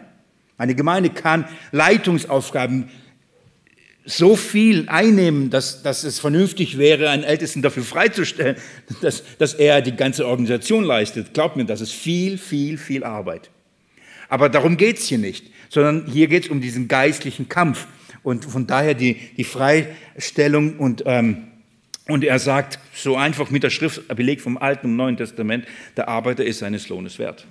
[0.59, 2.89] Eine Gemeinde kann Leitungsaufgaben
[4.07, 8.57] so viel einnehmen, dass, dass es vernünftig wäre, einen Ältesten dafür freizustellen,
[9.03, 11.35] dass, dass er die ganze Organisation leistet.
[11.35, 13.51] Glaubt mir, das ist viel, viel, viel Arbeit.
[14.29, 17.87] Aber darum geht es hier nicht, sondern hier geht es um diesen geistlichen Kampf.
[18.23, 21.49] Und von daher die, die Freistellung und, ähm,
[22.09, 25.67] und er sagt so einfach mit der Schrift belegt vom Alten und Neuen Testament,
[25.97, 27.47] der Arbeiter ist seines Lohnes wert.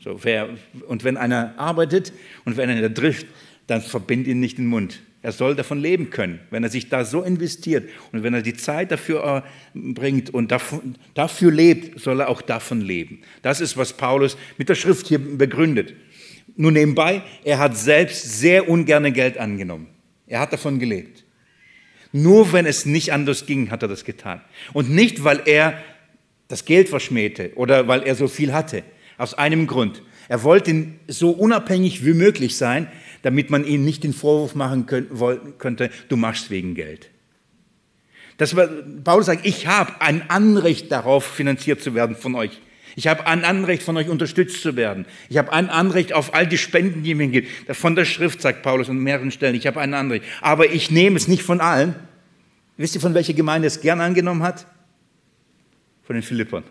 [0.00, 0.48] So, wer,
[0.88, 2.12] und wenn einer arbeitet
[2.44, 3.26] und wenn einer trifft,
[3.68, 5.00] dann verbind ihn nicht den Mund.
[5.24, 8.54] Er soll davon leben können, wenn er sich da so investiert und wenn er die
[8.54, 10.52] Zeit dafür äh, bringt und
[11.14, 13.20] dafür lebt, soll er auch davon leben.
[13.40, 15.94] Das ist, was Paulus mit der Schrift hier begründet.
[16.56, 19.86] Nur nebenbei, er hat selbst sehr ungerne Geld angenommen.
[20.26, 21.24] Er hat davon gelebt.
[22.10, 24.40] Nur wenn es nicht anders ging, hat er das getan.
[24.72, 25.80] Und nicht, weil er
[26.48, 28.82] das Geld verschmähte oder weil er so viel hatte.
[29.18, 30.02] Aus einem Grund.
[30.28, 32.88] Er wollte so unabhängig wie möglich sein,
[33.22, 37.10] damit man ihm nicht den Vorwurf machen könnte, du machst wegen Geld.
[38.36, 38.66] Das war,
[39.04, 42.60] Paulus sagt, ich habe ein Anrecht darauf, finanziert zu werden von euch.
[42.96, 45.06] Ich habe ein Anrecht, von euch unterstützt zu werden.
[45.28, 47.48] Ich habe ein Anrecht auf all die Spenden, die mir gibt.
[47.74, 50.24] Von der Schrift sagt Paulus an mehreren Stellen, ich habe ein Anrecht.
[50.40, 51.94] Aber ich nehme es nicht von allen.
[52.76, 54.66] Wisst ihr, von welcher Gemeinde es gern angenommen hat?
[56.02, 56.64] Von den Philippern.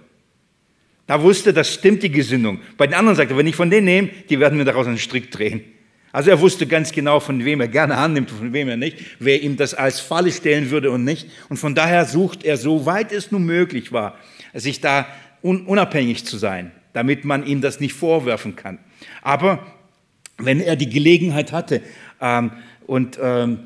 [1.07, 2.59] Da wusste, das stimmt die Gesinnung.
[2.77, 4.97] Bei den anderen sagt er, wenn ich von denen nehme, die werden mir daraus einen
[4.97, 5.63] Strick drehen.
[6.11, 8.97] Also er wusste ganz genau, von wem er gerne annimmt und von wem er nicht,
[9.19, 11.29] wer ihm das als Falle stellen würde und nicht.
[11.49, 14.17] Und von daher sucht er, so weit es nun möglich war,
[14.53, 15.07] sich da
[15.41, 18.79] unabhängig zu sein, damit man ihm das nicht vorwerfen kann.
[19.21, 19.65] Aber
[20.37, 21.81] wenn er die Gelegenheit hatte
[22.19, 22.51] ähm,
[22.85, 23.59] und ähm,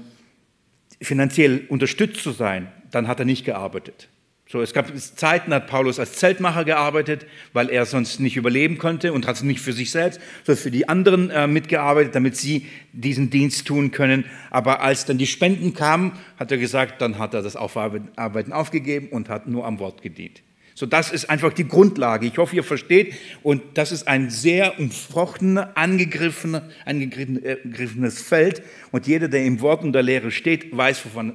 [1.01, 4.07] finanziell unterstützt zu sein, dann hat er nicht gearbeitet.
[4.55, 9.11] So, es gab Zeiten, hat Paulus als Zeltmacher gearbeitet, weil er sonst nicht überleben konnte
[9.11, 13.29] und hat nicht für sich selbst, sondern für die anderen äh, mitgearbeitet, damit sie diesen
[13.29, 14.23] Dienst tun können.
[14.51, 19.09] Aber als dann die Spenden kamen, hat er gesagt, dann hat er das Aufarbeiten aufgegeben
[19.09, 20.41] und hat nur am Wort gedient.
[20.73, 22.25] So, das ist einfach die Grundlage.
[22.25, 23.13] Ich hoffe, ihr versteht.
[23.43, 28.63] Und das ist ein sehr umfrochtenes, angegriffenes, angegriffenes Feld.
[28.93, 31.33] Und jeder, der im Wort und der Lehre steht, weiß, wovon,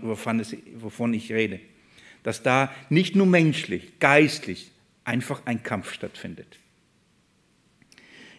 [0.80, 1.60] wovon ich rede
[2.22, 4.70] dass da nicht nur menschlich, geistlich
[5.04, 6.58] einfach ein Kampf stattfindet.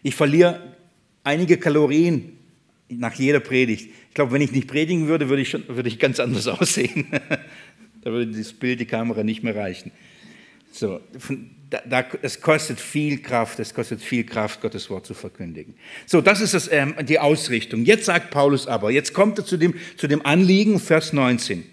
[0.03, 0.75] Ich verliere
[1.23, 2.37] einige Kalorien
[2.89, 3.89] nach jeder Predigt.
[4.09, 7.07] Ich glaube, wenn ich nicht predigen würde, würde ich, schon, würde ich ganz anders aussehen.
[8.01, 9.91] da würde das Bild, die Kamera nicht mehr reichen.
[10.71, 11.01] So,
[11.69, 15.75] da, da, es kostet viel Kraft, es kostet viel Kraft, Gottes Wort zu verkündigen.
[16.05, 17.83] So, das ist das, ähm, die Ausrichtung.
[17.83, 21.63] Jetzt sagt Paulus aber, jetzt kommt er zu dem, zu dem Anliegen, Vers 19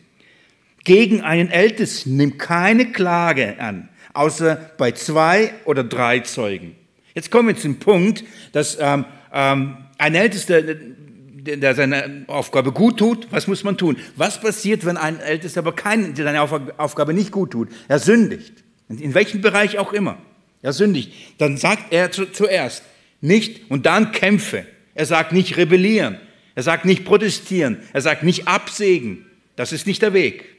[0.89, 6.77] gegen einen Ältesten nimmt keine Klage an, außer bei zwei oder drei Zeugen.
[7.15, 13.29] Jetzt kommen wir zum Punkt, dass ähm, ähm, ein Ältester, der seine Aufgabe gut tut,
[13.31, 13.99] was muss man tun?
[14.17, 17.69] Was passiert, wenn ein Ältester aber keine, seine Aufgabe nicht gut tut?
[17.87, 18.55] Er sündigt.
[18.89, 20.17] In welchem Bereich auch immer.
[20.63, 21.13] Er sündigt.
[21.37, 22.83] Dann sagt er zu, zuerst
[23.21, 24.65] nicht und dann kämpfe.
[24.95, 26.17] Er sagt nicht rebellieren.
[26.55, 27.77] Er sagt nicht protestieren.
[27.93, 29.27] Er sagt nicht absägen.
[29.55, 30.58] Das ist nicht der Weg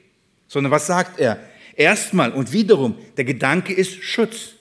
[0.49, 1.39] sondern was sagt er?
[1.77, 4.55] Erstmal und wiederum, der Gedanke ist Schutz.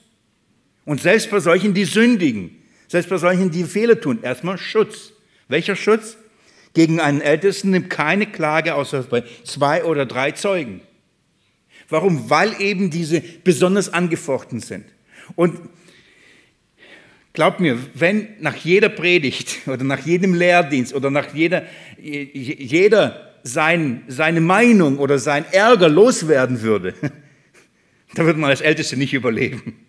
[0.85, 2.55] Und selbst bei solchen, die sündigen,
[2.87, 5.11] selbst bei solchen, die Fehler tun, erstmal Schutz.
[5.49, 6.15] Welcher Schutz?
[6.73, 10.81] Gegen einen Ältesten nimmt keine Klage außer bei zwei oder drei Zeugen.
[11.89, 12.29] Warum?
[12.29, 14.85] Weil eben diese besonders angefochten sind.
[15.35, 15.59] Und
[17.33, 21.63] glaubt mir, wenn nach jeder Predigt oder nach jedem Lehrdienst oder nach jeder,
[21.99, 26.93] jeder sein, seine Meinung oder sein Ärger loswerden würde,
[28.15, 29.85] da würde man als Älteste nicht überleben.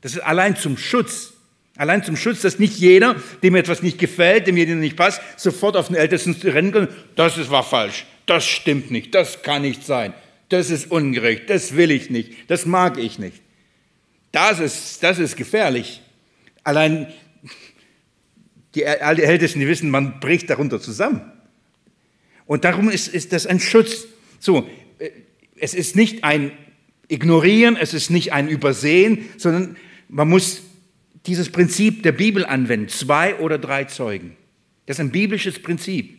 [0.00, 1.32] Das ist allein zum Schutz.
[1.76, 5.76] Allein zum Schutz, dass nicht jeder, dem etwas nicht gefällt, dem jeder nicht passt, sofort
[5.76, 6.88] auf den Ältesten rennen kann.
[7.16, 8.06] Das ist, war falsch.
[8.24, 9.14] Das stimmt nicht.
[9.14, 10.14] Das kann nicht sein.
[10.48, 11.50] Das ist ungerecht.
[11.50, 12.50] Das will ich nicht.
[12.50, 13.42] Das mag ich nicht.
[14.32, 16.00] Das ist, das ist gefährlich.
[16.64, 17.12] Allein
[18.74, 21.32] die Ältesten, die wissen, man bricht darunter zusammen.
[22.46, 24.06] Und darum ist, ist das ein Schutz.
[24.38, 25.10] So, äh,
[25.56, 26.52] es ist nicht ein
[27.08, 29.76] Ignorieren, es ist nicht ein Übersehen, sondern
[30.08, 30.62] man muss
[31.26, 32.88] dieses Prinzip der Bibel anwenden.
[32.88, 34.36] Zwei oder drei Zeugen.
[34.86, 36.18] Das ist ein biblisches Prinzip.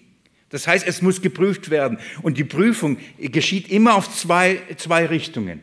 [0.49, 1.99] Das heißt, es muss geprüft werden.
[2.21, 5.61] Und die Prüfung geschieht immer auf zwei, zwei Richtungen.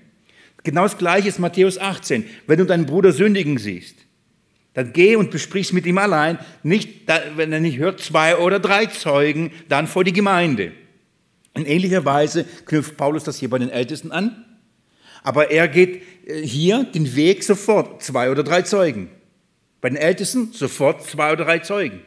[0.63, 2.25] Genau das Gleiche ist Matthäus 18.
[2.47, 3.97] Wenn du deinen Bruder sündigen siehst,
[4.75, 8.87] dann geh und besprich's mit ihm allein, nicht, wenn er nicht hört, zwei oder drei
[8.87, 10.73] Zeugen, dann vor die Gemeinde.
[11.55, 14.45] In ähnlicher Weise knüpft Paulus das hier bei den Ältesten an,
[15.23, 19.11] aber er geht äh, hier den Weg sofort, zwei oder drei Zeugen.
[19.81, 22.01] Bei den Ältesten sofort zwei oder drei Zeugen.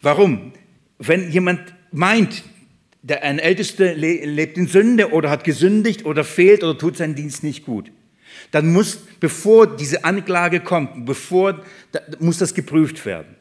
[0.00, 0.52] Warum?
[0.98, 2.44] Wenn jemand meint,
[3.02, 7.42] der ein Ältester lebt in Sünde oder hat gesündigt oder fehlt oder tut seinen Dienst
[7.42, 7.90] nicht gut,
[8.52, 11.60] dann muss, bevor diese Anklage kommt, bevor,
[12.20, 13.34] muss das geprüft werden.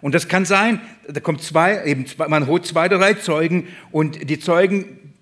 [0.00, 4.30] Und das kann sein, da kommt zwei, eben zwei, man holt zwei drei Zeugen und
[4.30, 5.14] die Zeugen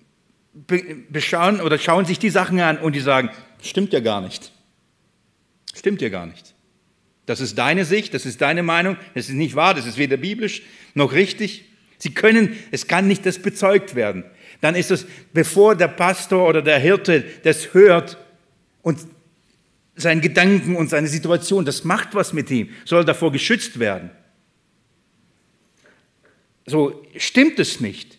[1.09, 3.29] beschauen oder schauen sich die Sachen an und die sagen,
[3.61, 4.51] stimmt ja gar nicht.
[5.73, 6.53] Stimmt ja gar nicht.
[7.25, 10.17] Das ist deine Sicht, das ist deine Meinung, das ist nicht wahr, das ist weder
[10.17, 11.65] biblisch noch richtig.
[11.97, 14.23] Sie können, es kann nicht das bezeugt werden.
[14.59, 18.17] Dann ist es, bevor der Pastor oder der Hirte das hört
[18.81, 18.99] und
[20.01, 24.09] seinen Gedanken und seine Situation, das macht was mit ihm, soll davor geschützt werden.
[26.65, 28.17] So stimmt es nicht,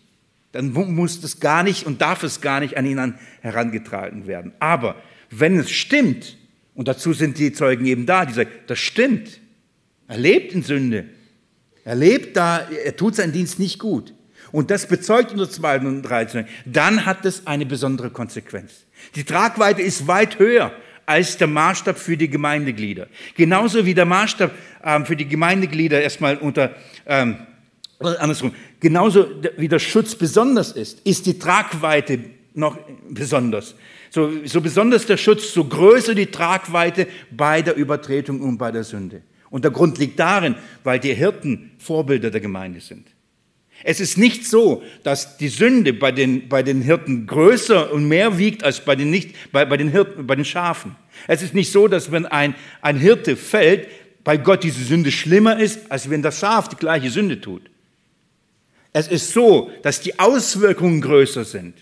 [0.52, 4.52] dann muss es gar nicht und darf es gar nicht an ihn herangetragen werden.
[4.58, 4.96] Aber
[5.30, 6.36] wenn es stimmt,
[6.74, 9.40] und dazu sind die Zeugen eben da, die sagen, das stimmt,
[10.08, 11.06] er lebt in Sünde,
[11.84, 14.14] er lebt da, er tut seinen Dienst nicht gut.
[14.52, 16.46] Und das bezeugt unter 2 und 13.
[16.66, 18.84] Dann hat es eine besondere Konsequenz.
[19.14, 20.72] Die Tragweite ist weit höher
[21.06, 23.06] als der Maßstab für die Gemeindeglieder.
[23.36, 24.50] Genauso wie der Maßstab
[24.84, 26.74] ähm, für die Gemeindeglieder erstmal unter,
[27.06, 27.36] ähm,
[27.98, 32.18] andersrum, genauso wie der Schutz besonders ist, ist die Tragweite
[32.54, 33.74] noch besonders.
[34.10, 38.84] So, so besonders der Schutz, so größer die Tragweite bei der Übertretung und bei der
[38.84, 39.22] Sünde.
[39.48, 43.06] Und der Grund liegt darin, weil die Hirten Vorbilder der Gemeinde sind.
[43.84, 48.38] Es ist nicht so, dass die Sünde bei den, bei den Hirten größer und mehr
[48.38, 50.96] wiegt als bei den, nicht, bei, bei, den Hirten, bei den Schafen.
[51.26, 53.88] Es ist nicht so, dass wenn ein, ein Hirte fällt,
[54.24, 57.62] bei Gott diese Sünde schlimmer ist, als wenn das Schaf die gleiche Sünde tut.
[58.92, 61.74] Es ist so, dass die Auswirkungen größer sind,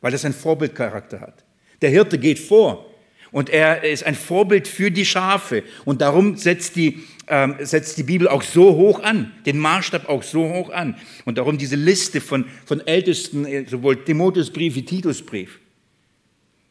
[0.00, 1.44] weil es einen Vorbildcharakter hat.
[1.82, 2.86] Der Hirte geht vor
[3.32, 5.64] und er ist ein Vorbild für die Schafe.
[5.84, 7.02] Und darum setzt die,
[7.32, 10.96] ähm, setzt die Bibel auch so hoch an, den Maßstab auch so hoch an.
[11.24, 15.58] Und darum diese Liste von, von Ältesten, äh, sowohl Timotheusbrief wie Titusbrief.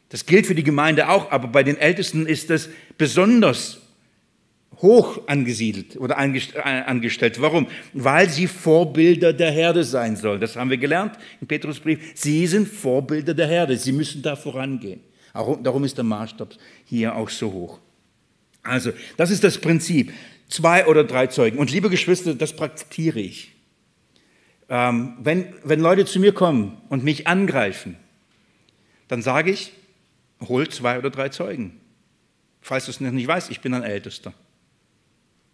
[0.08, 3.80] Das gilt für die Gemeinde auch, aber bei den Ältesten ist das besonders
[4.76, 7.40] hoch angesiedelt oder äh, angestellt.
[7.40, 7.66] Warum?
[7.92, 10.40] Weil sie Vorbilder der Herde sein sollen.
[10.40, 12.12] Das haben wir gelernt im Petrusbrief.
[12.14, 13.76] Sie sind Vorbilder der Herde.
[13.76, 15.00] Sie müssen da vorangehen.
[15.34, 17.80] Darum ist der Maßstab hier auch so hoch.
[18.62, 20.12] Also, das ist das Prinzip.
[20.52, 21.56] Zwei oder drei Zeugen.
[21.56, 23.52] Und liebe Geschwister, das praktiziere ich.
[24.68, 27.96] Ähm, wenn, wenn Leute zu mir kommen und mich angreifen,
[29.08, 29.72] dann sage ich,
[30.46, 31.80] hol zwei oder drei Zeugen.
[32.60, 34.34] Falls du es nicht weißt, ich bin ein Ältester.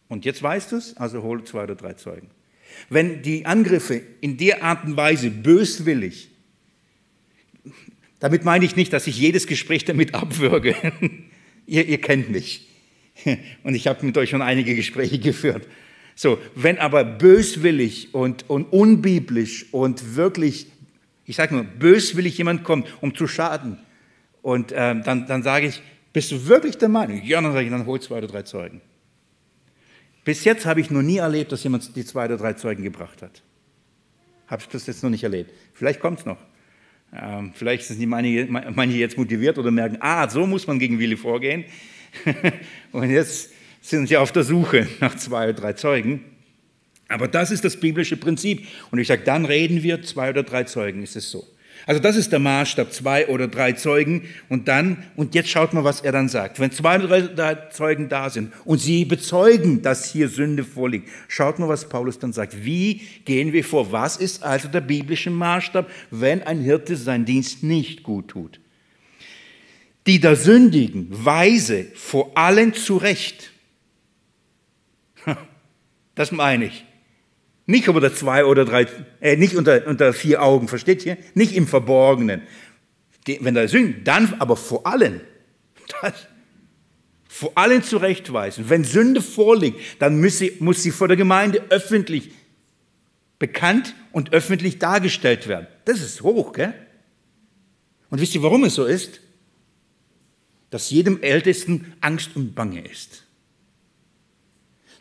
[0.08, 2.30] Und jetzt weißt du es, also hol zwei oder drei Zeugen.
[2.88, 6.28] Wenn die Angriffe in der Art und Weise böswillig,
[8.18, 10.74] damit meine ich nicht, dass ich jedes Gespräch damit abwürge.
[11.66, 12.67] ihr, ihr kennt mich.
[13.62, 15.66] Und ich habe mit euch schon einige Gespräche geführt.
[16.14, 20.66] So, wenn aber böswillig und, und unbiblisch und wirklich,
[21.26, 23.78] ich sage nur, böswillig jemand kommt, um zu schaden,
[24.42, 27.22] und ähm, dann, dann sage ich, bist du wirklich der Meinung?
[27.22, 28.80] Ja, dann sage ich, dann hol zwei oder drei Zeugen.
[30.24, 33.22] Bis jetzt habe ich noch nie erlebt, dass jemand die zwei oder drei Zeugen gebracht
[33.22, 33.42] hat.
[34.46, 35.52] Habe ich bis jetzt noch nicht erlebt.
[35.74, 36.38] Vielleicht kommt es noch.
[37.12, 41.16] Ähm, vielleicht sind manche, manche jetzt motiviert oder merken, ah, so muss man gegen Willi
[41.16, 41.64] vorgehen.
[42.92, 46.24] Und jetzt sind sie auf der Suche nach zwei oder drei Zeugen.
[47.08, 48.66] Aber das ist das biblische Prinzip.
[48.90, 51.46] Und ich sage, dann reden wir zwei oder drei Zeugen, ist es so.
[51.86, 55.84] Also das ist der Maßstab, zwei oder drei Zeugen und dann, und jetzt schaut mal,
[55.84, 56.60] was er dann sagt.
[56.60, 61.58] Wenn zwei oder drei Zeugen da sind und sie bezeugen, dass hier Sünde vorliegt, schaut
[61.58, 62.64] mal, was Paulus dann sagt.
[62.64, 63.90] Wie gehen wir vor?
[63.92, 68.60] Was ist also der biblische Maßstab, wenn ein Hirte seinen Dienst nicht gut tut?
[70.08, 73.50] Die da sündigen, weise vor allen zurecht.
[76.14, 76.86] Das meine ich.
[77.66, 78.86] Nicht unter zwei oder drei,
[79.20, 81.18] äh, nicht unter, unter vier Augen, versteht ihr?
[81.34, 82.40] Nicht im Verborgenen.
[83.26, 85.20] Wenn er sündigt, dann aber vor allen.
[86.00, 86.26] Das,
[87.28, 88.70] vor allen zurechtweisen.
[88.70, 92.30] Wenn Sünde vorliegt, dann muss sie, muss sie vor der Gemeinde öffentlich
[93.38, 95.66] bekannt und öffentlich dargestellt werden.
[95.84, 96.72] Das ist hoch, gell?
[98.08, 99.20] Und wisst ihr, warum es so ist?
[100.70, 103.24] Dass jedem Ältesten Angst und Bange ist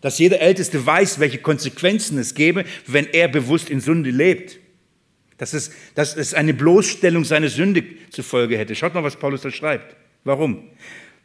[0.02, 4.60] dass jeder Älteste weiß, welche Konsequenzen es gäbe, wenn er bewusst in Sünde lebt.
[5.38, 8.76] Dass es, dass es eine Bloßstellung seiner Sünde zur Folge hätte.
[8.76, 9.96] Schaut mal, was Paulus da schreibt.
[10.24, 10.70] Warum?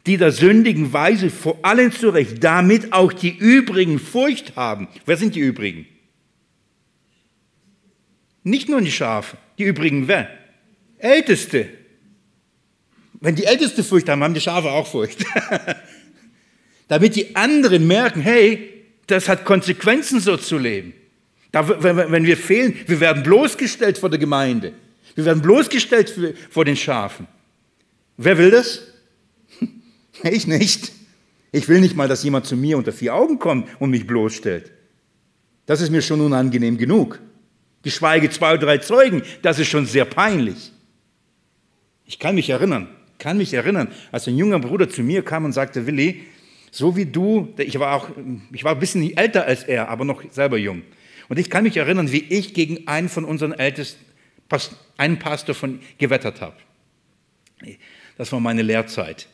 [0.05, 4.87] Die der sündigen Weise vor allen zurecht, damit auch die übrigen Furcht haben.
[5.05, 5.87] Wer sind die übrigen?
[8.43, 10.29] Nicht nur die Schafe, die übrigen wer?
[10.97, 11.69] Älteste.
[13.23, 15.25] Wenn die Älteste Furcht haben, haben die Schafe auch Furcht.
[16.89, 18.69] damit die anderen merken, hey,
[19.07, 20.93] das hat Konsequenzen, so zu leben.
[21.53, 24.73] Da, wenn wir fehlen, wir werden bloßgestellt vor der Gemeinde.
[25.15, 27.27] Wir werden bloßgestellt vor den Schafen.
[28.17, 28.81] Wer will das?
[30.23, 30.91] Ich nicht.
[31.53, 34.69] Ich will nicht mal, dass jemand zu mir unter vier Augen kommt und mich bloßstellt.
[35.65, 37.19] Das ist mir schon unangenehm genug.
[37.83, 40.71] Geschweige zwei oder drei Zeugen, das ist schon sehr peinlich.
[42.05, 42.89] Ich kann mich erinnern,
[43.23, 46.23] kann mich erinnern, als ein junger Bruder zu mir kam und sagte, Willi,
[46.71, 48.09] so wie du, ich war auch,
[48.51, 50.81] ich war ein bisschen älter als er, aber noch selber jung.
[51.29, 54.03] Und ich kann mich erinnern, wie ich gegen einen von unseren Ältesten,
[54.97, 56.57] einen Pastor von gewettert habe.
[58.17, 59.29] Das war meine Lehrzeit.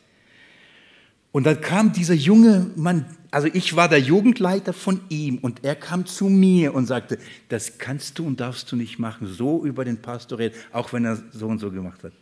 [1.32, 5.74] Und dann kam dieser junge Mann, also ich war der Jugendleiter von ihm und er
[5.74, 7.18] kam zu mir und sagte,
[7.48, 11.04] das kannst du und darfst du nicht machen, so über den Pastor reden, auch wenn
[11.04, 12.12] er so und so gemacht hat.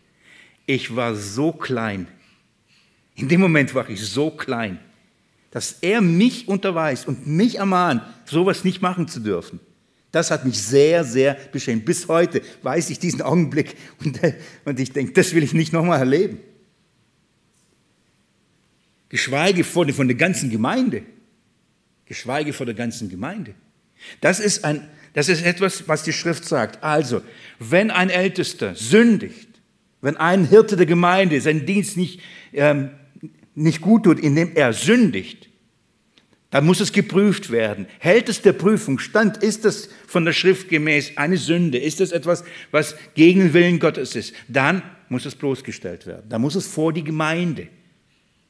[0.68, 2.06] Ich war so klein.
[3.14, 4.78] In dem Moment war ich so klein,
[5.50, 9.60] dass er mich unterweist und mich ermahnt, sowas nicht machen zu dürfen.
[10.12, 11.84] Das hat mich sehr, sehr beschämt.
[11.84, 14.20] Bis heute weiß ich diesen Augenblick und,
[14.64, 16.38] und ich denke, das will ich nicht nochmal erleben
[19.08, 21.02] geschweige von, von der ganzen Gemeinde.
[22.06, 23.54] Geschweige vor der ganzen Gemeinde.
[24.20, 26.82] Das ist, ein, das ist etwas, was die Schrift sagt.
[26.82, 27.22] Also,
[27.58, 29.47] wenn ein Ältester sündigt,
[30.00, 32.20] wenn ein Hirte der Gemeinde seinen Dienst nicht,
[32.52, 32.90] ähm,
[33.54, 35.48] nicht gut tut, indem er sündigt,
[36.50, 37.86] dann muss es geprüft werden.
[37.98, 39.38] Hält es der Prüfung stand?
[39.38, 41.78] Ist das von der Schrift gemäß eine Sünde?
[41.78, 44.34] Ist es etwas, was gegen den Willen Gottes ist?
[44.48, 46.28] Dann muss es bloßgestellt werden.
[46.28, 47.68] Dann muss es vor die Gemeinde.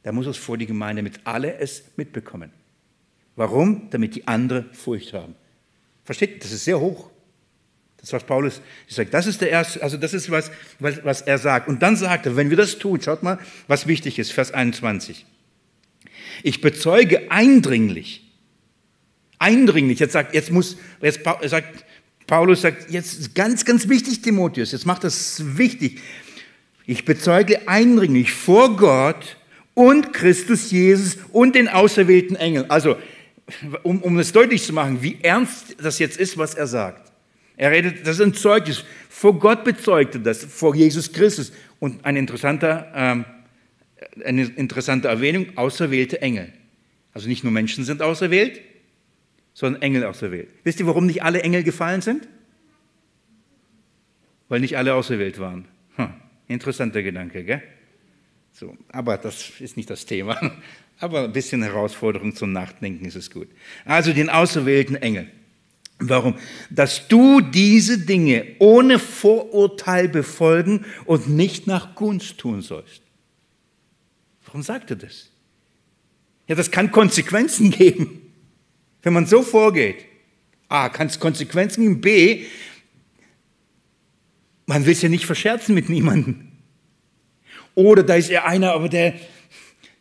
[0.05, 2.53] Da muss es vor die Gemeinde, damit alle es mitbekommen.
[3.35, 3.91] Warum?
[3.91, 5.35] Damit die andere Furcht haben.
[6.05, 6.43] Versteht?
[6.45, 7.11] Das ist sehr hoch.
[8.01, 11.39] Das, was Paulus sagt, das ist der erste, also das ist was, was, was er
[11.39, 11.69] sagt.
[11.69, 15.27] Und dann sagt er, wenn wir das tun, schaut mal, was wichtig ist, Vers 21.
[16.43, 18.31] Ich bezeuge eindringlich,
[19.39, 21.85] eindringlich, jetzt sagt, jetzt muss, jetzt sagt,
[22.29, 26.01] Paulus sagt, jetzt ganz, ganz wichtig, Timotheus, jetzt macht das wichtig.
[26.87, 29.37] Ich bezeuge eindringlich vor Gott
[29.75, 32.67] und Christus Jesus und den auserwählten Engel.
[32.69, 32.97] Also,
[33.83, 37.11] um, um es deutlich zu machen, wie ernst das jetzt ist, was er sagt.
[37.59, 38.85] Er redet, das ist ein Zeugnis.
[39.09, 41.53] Vor Gott bezeugte das, vor Jesus Christus.
[41.81, 43.25] Und ein interessanter, ähm,
[44.25, 46.53] eine interessante Erwähnung, auserwählte Engel.
[47.13, 48.61] Also nicht nur Menschen sind auserwählt,
[49.55, 50.49] sondern Engel auserwählt.
[50.63, 52.29] Wisst ihr, warum nicht alle Engel gefallen sind?
[54.49, 55.67] Weil nicht alle auserwählt waren.
[55.97, 56.11] Hm,
[56.47, 57.63] interessanter Gedanke, gell?
[58.53, 60.53] So, aber das ist nicht das Thema.
[61.01, 63.47] Aber ein bisschen Herausforderung zum Nachdenken ist es gut.
[63.85, 65.31] Also den auserwählten Engel.
[65.99, 66.37] Warum?
[66.71, 73.03] Dass du diese Dinge ohne Vorurteil befolgen und nicht nach Gunst tun sollst.
[74.45, 75.31] Warum sagt er das?
[76.47, 78.33] Ja, das kann Konsequenzen geben,
[79.03, 80.05] wenn man so vorgeht.
[80.69, 82.01] A, kann es Konsequenzen geben.
[82.01, 82.45] B,
[84.67, 86.53] man will es ja nicht verscherzen mit niemandem.
[87.75, 89.15] Oder da ist er einer, aber der,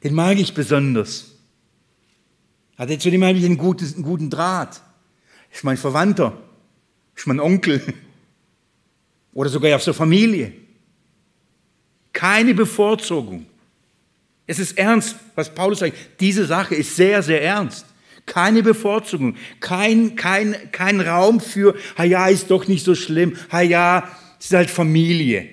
[0.03, 1.35] den mag ich besonders.
[2.77, 4.81] Hat er zu dem habe ich einen guten, einen guten Draht.
[5.57, 6.37] Ist mein Verwandter,
[7.15, 7.81] ist mein Onkel
[9.33, 10.53] oder sogar aus der Familie.
[12.13, 13.47] Keine Bevorzugung.
[14.45, 15.97] Es ist ernst, was Paulus sagt.
[16.19, 17.87] Diese Sache ist sehr, sehr ernst.
[18.27, 23.61] Keine Bevorzugung, kein, kein, kein Raum für, ha ja, ist doch nicht so schlimm, ha
[23.61, 25.49] ja, es ist halt Familie.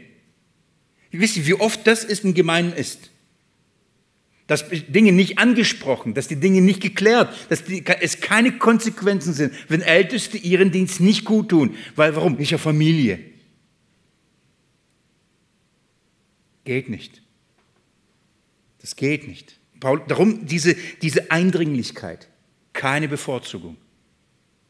[1.13, 3.09] Wisst ihr, wie oft das ist in Gemeinden ist?
[4.47, 9.55] Dass Dinge nicht angesprochen, dass die Dinge nicht geklärt, dass die, es keine Konsequenzen sind,
[9.69, 11.75] wenn Älteste ihren Dienst nicht gut tun.
[11.97, 12.39] Weil warum?
[12.39, 13.21] Ich habe Familie.
[16.65, 17.23] Geht nicht.
[18.81, 19.59] Das geht nicht.
[19.81, 22.29] Paul, darum diese, diese Eindringlichkeit.
[22.75, 23.77] Keine Bevorzugung.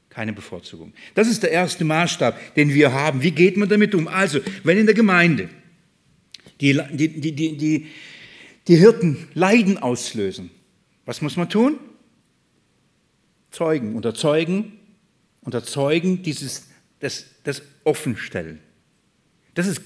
[0.08, 0.92] Keine Bevorzugung.
[1.14, 3.22] Das ist der erste Maßstab, den wir haben.
[3.22, 4.06] Wie geht man damit um?
[4.06, 5.48] Also, wenn in der Gemeinde
[6.60, 7.86] die, die, die, die, die
[8.66, 10.50] Hirten Leiden auslösen.
[11.04, 11.78] Was muss man tun?
[13.50, 14.78] Zeugen, unter Zeugen,
[15.42, 16.66] unter Zeugen dieses,
[17.00, 18.60] das, das Offenstellen.
[19.54, 19.82] Das ist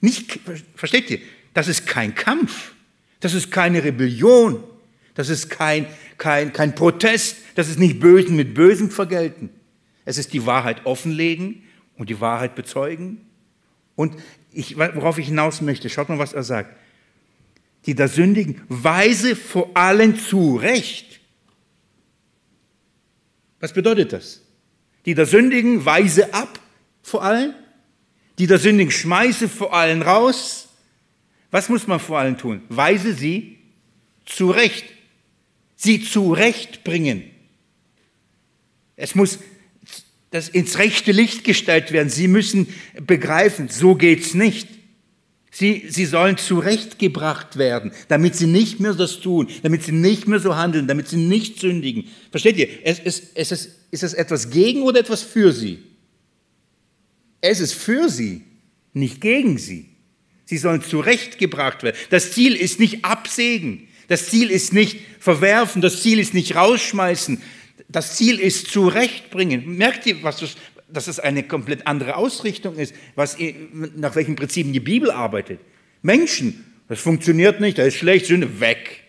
[0.00, 0.40] nicht,
[0.76, 1.20] versteht ihr,
[1.54, 2.72] das ist kein Kampf,
[3.20, 4.62] das ist keine Rebellion,
[5.14, 5.86] das ist kein,
[6.18, 9.50] kein, kein Protest, das ist nicht Bösen mit Bösem vergelten.
[10.04, 11.62] Es ist die Wahrheit offenlegen
[11.96, 13.26] und die Wahrheit bezeugen.
[13.96, 14.14] Und
[14.52, 16.76] ich, worauf ich hinaus möchte, schaut mal, was er sagt.
[17.86, 21.20] Die da sündigen, weise vor allen zurecht.
[23.58, 24.42] Was bedeutet das?
[25.06, 26.60] Die da sündigen, weise ab
[27.02, 27.54] vor allen.
[28.38, 30.68] Die da sündigen, schmeiße vor allen raus.
[31.50, 32.62] Was muss man vor allen tun?
[32.68, 33.58] Weise sie
[34.24, 34.84] zurecht.
[35.76, 37.24] Sie zurechtbringen.
[38.96, 39.38] Es muss
[40.30, 42.08] das ins rechte Licht gestellt werden.
[42.08, 42.68] Sie müssen
[43.00, 44.68] begreifen, so geht's nicht.
[45.52, 50.38] Sie, sie sollen zurechtgebracht werden, damit sie nicht mehr das tun, damit sie nicht mehr
[50.38, 52.04] so handeln, damit sie nicht sündigen.
[52.30, 52.68] Versteht ihr?
[52.84, 55.78] Es, es, es ist, ist es etwas gegen oder etwas für sie?
[57.40, 58.42] Es ist für sie,
[58.92, 59.86] nicht gegen sie.
[60.44, 61.96] Sie sollen zurechtgebracht werden.
[62.10, 63.88] Das Ziel ist nicht absägen.
[64.08, 65.82] Das Ziel ist nicht verwerfen.
[65.82, 67.40] Das Ziel ist nicht rausschmeißen.
[67.88, 69.76] Das Ziel ist zurechtbringen.
[69.76, 70.56] Merkt ihr, was das,
[70.92, 73.36] dass es eine komplett andere Ausrichtung ist, was,
[73.96, 75.60] nach welchen Prinzipien die Bibel arbeitet.
[76.02, 79.04] Menschen, das funktioniert nicht, das ist schlecht, Sünde, weg.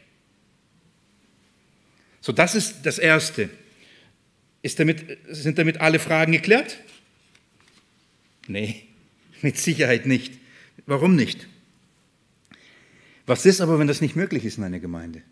[2.21, 3.49] So, das ist das Erste.
[4.61, 6.77] Ist damit, sind damit alle Fragen geklärt?
[8.47, 8.83] Nee,
[9.41, 10.33] mit Sicherheit nicht.
[10.85, 11.47] Warum nicht?
[13.25, 15.23] Was ist aber, wenn das nicht möglich ist in einer Gemeinde?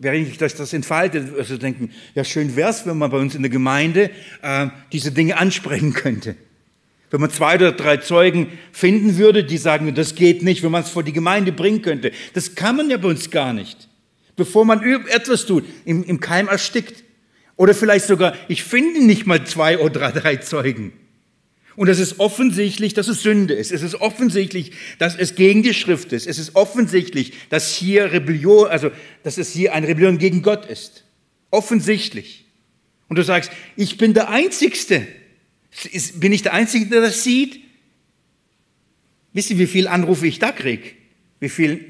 [0.00, 3.34] Während ich das, das entfaltet, also denken, ja schön wäre es, wenn man bei uns
[3.34, 4.10] in der Gemeinde
[4.42, 6.34] äh, diese Dinge ansprechen könnte.
[7.10, 10.84] Wenn man zwei oder drei Zeugen finden würde, die sagen, das geht nicht, wenn man
[10.84, 12.12] es vor die Gemeinde bringen könnte.
[12.34, 13.88] Das kann man ja bei uns gar nicht.
[14.36, 17.04] Bevor man etwas tut, im, im Keim erstickt.
[17.56, 20.92] Oder vielleicht sogar, ich finde nicht mal zwei oder drei Zeugen.
[21.80, 23.72] Und es ist offensichtlich, dass es Sünde ist.
[23.72, 26.26] Es ist offensichtlich, dass es gegen die Schrift ist.
[26.26, 28.90] Es ist offensichtlich, dass hier Rebellion, also,
[29.22, 31.04] dass es hier eine Rebellion gegen Gott ist.
[31.50, 32.44] Offensichtlich.
[33.08, 35.06] Und du sagst, ich bin der Einzigste.
[36.16, 37.60] Bin ich der Einzige, der das sieht?
[39.32, 40.90] Wisst ihr, wie viele Anrufe ich da kriege?
[41.38, 41.80] Wie viele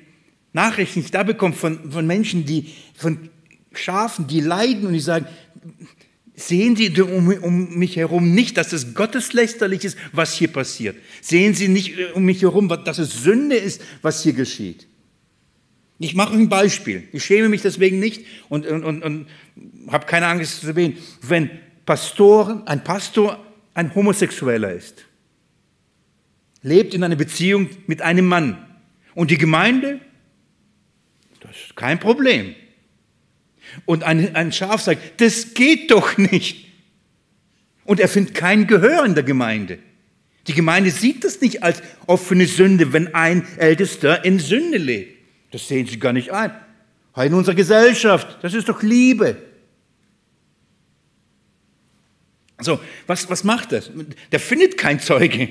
[0.53, 3.29] Nachrichten ich da bekomme von, von Menschen, die, von
[3.73, 5.27] Schafen, die leiden und die sagen,
[6.41, 10.97] Sehen Sie um, um, mich herum nicht, dass es gotteslästerlich ist, was hier passiert.
[11.21, 14.87] Sehen Sie nicht äh, um mich herum, dass es Sünde ist, was hier geschieht.
[15.99, 17.07] Ich mache ein Beispiel.
[17.13, 19.27] Ich schäme mich deswegen nicht und, und, und, und
[19.89, 20.97] habe keine Angst zu erwähnen.
[21.21, 21.51] Wenn
[21.85, 25.05] Pastor, ein Pastor ein Homosexueller ist,
[26.63, 28.67] lebt in einer Beziehung mit einem Mann
[29.15, 30.01] und die Gemeinde,
[31.41, 32.55] das ist kein Problem.
[33.87, 36.67] Und ein, ein Schaf sagt, das geht doch nicht.
[37.85, 39.79] Und er findet kein Gehör in der Gemeinde.
[40.47, 45.19] Die Gemeinde sieht das nicht als offene Sünde, wenn ein Ältester in Sünde lebt.
[45.51, 46.53] Das sehen sie gar nicht ein.
[47.17, 49.37] In unserer Gesellschaft, das ist doch Liebe.
[52.61, 53.91] So, was, was macht das?
[54.33, 55.49] Der findet kein Zeuge.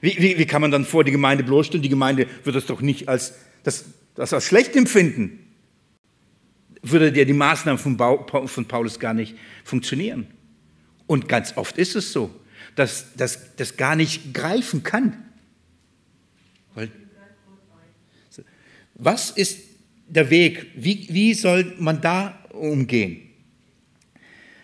[0.00, 1.82] Wie, wie, wie kann man dann vor die Gemeinde bloßstellen?
[1.82, 3.84] Die Gemeinde wird das doch nicht als, das,
[4.14, 5.45] das als schlecht empfinden
[6.90, 7.98] würde ja die Maßnahmen von,
[8.48, 10.26] von Paulus gar nicht funktionieren.
[11.06, 12.34] Und ganz oft ist es so,
[12.74, 15.16] dass das gar nicht greifen kann.
[18.94, 19.60] Was ist
[20.08, 20.66] der Weg?
[20.74, 23.22] Wie, wie soll man da umgehen?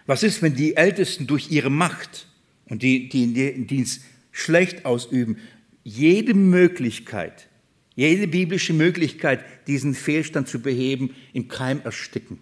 [0.06, 2.26] Was ist, wenn die Ältesten durch ihre Macht
[2.66, 5.36] und die, die den Dienst schlecht ausüben,
[5.84, 7.48] jede Möglichkeit
[7.94, 12.38] jede biblische Möglichkeit, diesen Fehlstand zu beheben, im Keim ersticken.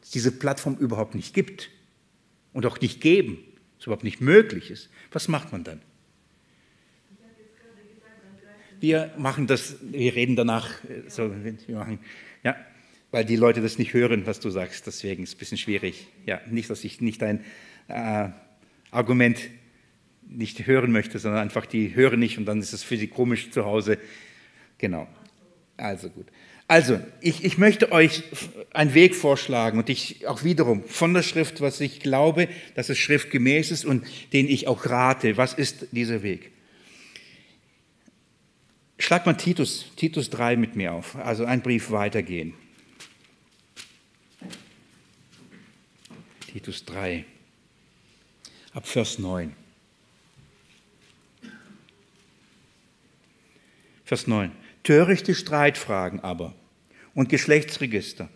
[0.00, 1.70] Dass diese Plattform überhaupt nicht gibt
[2.52, 3.38] und auch nicht geben,
[3.78, 4.90] es überhaupt nicht möglich ist.
[5.12, 5.80] Was macht man dann?
[8.80, 11.30] Wir machen das, wir reden danach, äh, so,
[11.66, 11.98] wir machen,
[12.42, 12.56] ja,
[13.10, 16.06] weil die Leute das nicht hören, was du sagst, deswegen ist es ein bisschen schwierig.
[16.24, 17.44] Ja, nicht, dass ich nicht dein
[17.88, 18.30] äh,
[18.90, 19.38] Argument
[20.26, 23.50] nicht hören möchte, sondern einfach die hören nicht und dann ist es für sie komisch
[23.50, 23.98] zu Hause.
[24.80, 25.06] Genau.
[25.76, 26.26] Also gut.
[26.66, 28.22] Also, ich, ich möchte euch
[28.72, 32.98] einen Weg vorschlagen und ich auch wiederum von der Schrift, was ich glaube, dass es
[32.98, 35.36] schriftgemäß ist und den ich auch rate.
[35.36, 36.52] Was ist dieser Weg?
[38.98, 42.54] Schlag mal Titus, Titus 3 mit mir auf, also ein Brief weitergehen.
[46.52, 47.24] Titus 3,
[48.74, 49.56] ab Vers 9.
[54.04, 54.52] Vers 9
[54.82, 56.54] törichte Streitfragen aber
[57.14, 58.28] und Geschlechtsregister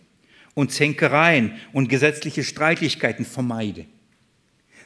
[0.53, 3.85] und Zänkereien und gesetzliche Streitigkeiten vermeide.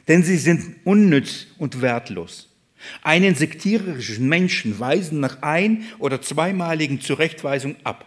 [0.08, 2.48] Denn sie sind unnütz und wertlos.
[3.02, 8.06] Einen sektiererischen Menschen weisen nach ein- oder zweimaligen Zurechtweisung ab.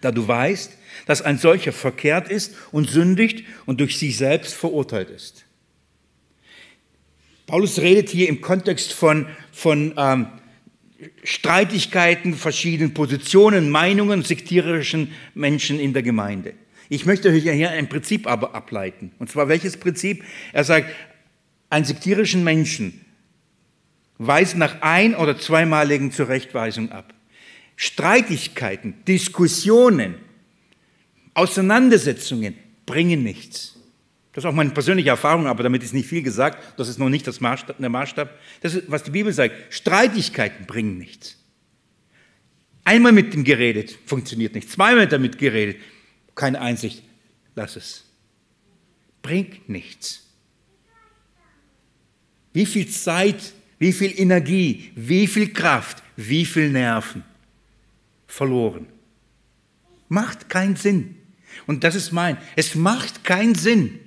[0.00, 0.76] Da du weißt,
[1.06, 5.44] dass ein solcher verkehrt ist und sündigt und durch sich selbst verurteilt ist.
[7.46, 10.26] Paulus redet hier im Kontext von, von ähm,
[11.22, 16.54] Streitigkeiten, verschiedenen Positionen, Meinungen sektierischen Menschen in der Gemeinde.
[16.88, 19.12] Ich möchte hier ein Prinzip aber ableiten.
[19.18, 20.22] Und zwar welches Prinzip?
[20.52, 20.90] Er sagt,
[21.70, 23.04] einen sektierischen Menschen
[24.18, 27.14] weist nach ein- oder zweimaligen Zurechtweisung ab.
[27.76, 30.14] Streitigkeiten, Diskussionen,
[31.34, 33.76] Auseinandersetzungen bringen nichts.
[34.34, 36.58] Das ist auch meine persönliche Erfahrung, aber damit ist nicht viel gesagt.
[36.76, 38.36] Das ist noch nicht das Maßstab, der Maßstab.
[38.62, 39.54] Das ist, was die Bibel sagt.
[39.72, 41.36] Streitigkeiten bringen nichts.
[42.82, 44.70] Einmal mit dem geredet, funktioniert nicht.
[44.70, 45.80] Zweimal damit geredet,
[46.34, 47.04] keine Einsicht,
[47.54, 48.04] lass es.
[49.22, 50.26] Bringt nichts.
[52.52, 57.22] Wie viel Zeit, wie viel Energie, wie viel Kraft, wie viel Nerven
[58.26, 58.86] verloren.
[60.08, 61.16] Macht keinen Sinn.
[61.66, 62.36] Und das ist mein.
[62.56, 64.00] Es macht keinen Sinn,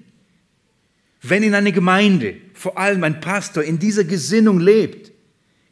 [1.29, 5.11] wenn in einer Gemeinde, vor allem ein Pastor, in dieser Gesinnung lebt,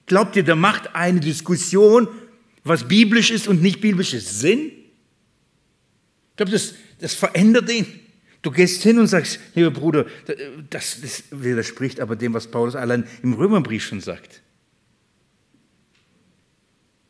[0.06, 2.08] glaubt ihr, da macht eine Diskussion,
[2.64, 4.72] was biblisch ist und nicht biblisch ist, Sinn?
[6.32, 7.86] Ich glaube, das, das verändert ihn.
[8.42, 10.06] Du gehst hin und sagst, lieber Bruder,
[10.70, 14.42] das, das widerspricht aber dem, was Paulus allein im Römerbrief schon sagt.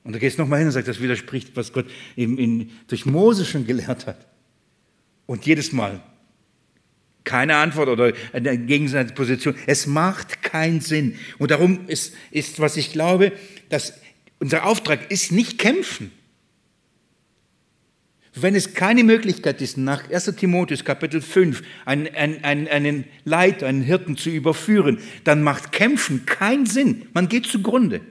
[0.03, 3.43] Und du gehst nochmal hin und sagst, das widerspricht, was Gott eben in, durch Mose
[3.43, 4.27] schon gelehrt hat.
[5.25, 6.01] Und jedes Mal
[7.25, 9.55] keine Antwort oder eine Gegensatzposition.
[9.65, 11.17] Es macht keinen Sinn.
[11.37, 13.31] Und darum ist, ist, was ich glaube,
[13.69, 13.93] dass
[14.39, 16.11] unser Auftrag ist nicht kämpfen.
[18.37, 23.81] Wenn es keine Möglichkeit ist, nach 1 Timotheus Kapitel 5 einen, einen, einen Leiter, einen
[23.81, 27.07] Hirten zu überführen, dann macht Kämpfen keinen Sinn.
[27.13, 28.01] Man geht zugrunde.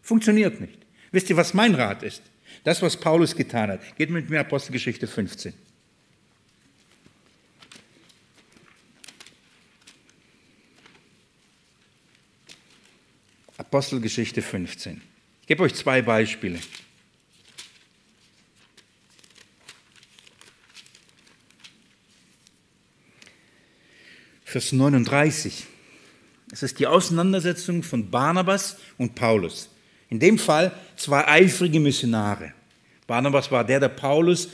[0.00, 0.78] Funktioniert nicht.
[1.10, 2.22] Wisst ihr, was mein Rat ist?
[2.64, 3.96] Das, was Paulus getan hat.
[3.96, 5.52] Geht mit mir Apostelgeschichte 15.
[13.62, 15.00] Apostelgeschichte 15.
[15.42, 16.58] Ich gebe euch zwei Beispiele.
[24.44, 25.64] Vers 39.
[26.50, 29.70] Es ist die Auseinandersetzung von Barnabas und Paulus.
[30.10, 32.52] In dem Fall zwei eifrige Missionare.
[33.06, 34.48] Barnabas war der, der Paulus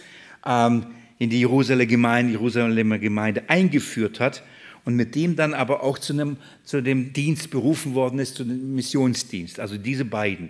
[0.45, 0.87] ähm,
[1.19, 4.43] in die Jerusalemer Gemeinde, Jerusalemer Gemeinde eingeführt hat
[4.89, 8.45] und mit dem dann aber auch zu, einem, zu dem Dienst berufen worden ist, zu
[8.45, 9.61] dem Missionsdienst.
[9.61, 10.49] Also diese beiden.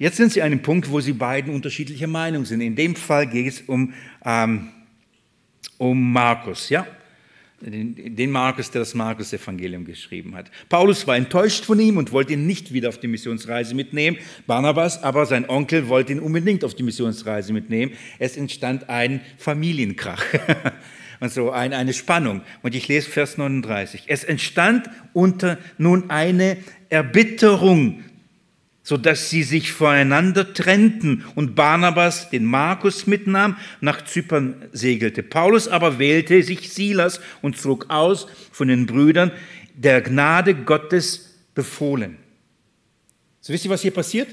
[0.00, 2.62] Jetzt sind sie an einem Punkt, wo sie beiden unterschiedlicher Meinung sind.
[2.62, 4.70] In dem Fall geht es um, ähm,
[5.78, 6.84] um Markus, ja?
[7.60, 10.50] Den Markus, der das Markus-Evangelium geschrieben hat.
[10.68, 14.16] Paulus war enttäuscht von ihm und wollte ihn nicht wieder auf die Missionsreise mitnehmen.
[14.48, 17.92] Barnabas, aber sein Onkel, wollte ihn unbedingt auf die Missionsreise mitnehmen.
[18.18, 20.24] Es entstand ein Familienkrach.
[21.20, 22.42] und so ein, eine Spannung.
[22.62, 24.04] Und ich lese Vers 39.
[24.06, 26.58] Es entstand unter nun eine
[26.88, 28.04] Erbitterung,
[28.82, 35.22] sodass sie sich voneinander trennten und Barnabas den Markus mitnahm, nach Zypern segelte.
[35.22, 39.32] Paulus aber wählte sich Silas und zog aus von den Brüdern,
[39.74, 42.16] der Gnade Gottes befohlen.
[43.40, 44.28] So wisst ihr, was hier passiert?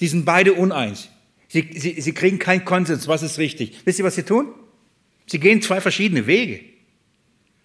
[0.00, 1.08] Die sind beide uneins.
[1.48, 3.78] Sie, sie, sie kriegen keinen Konsens, was ist richtig.
[3.84, 4.48] Wisst ihr, was sie tun?
[5.26, 6.60] Sie gehen zwei verschiedene Wege.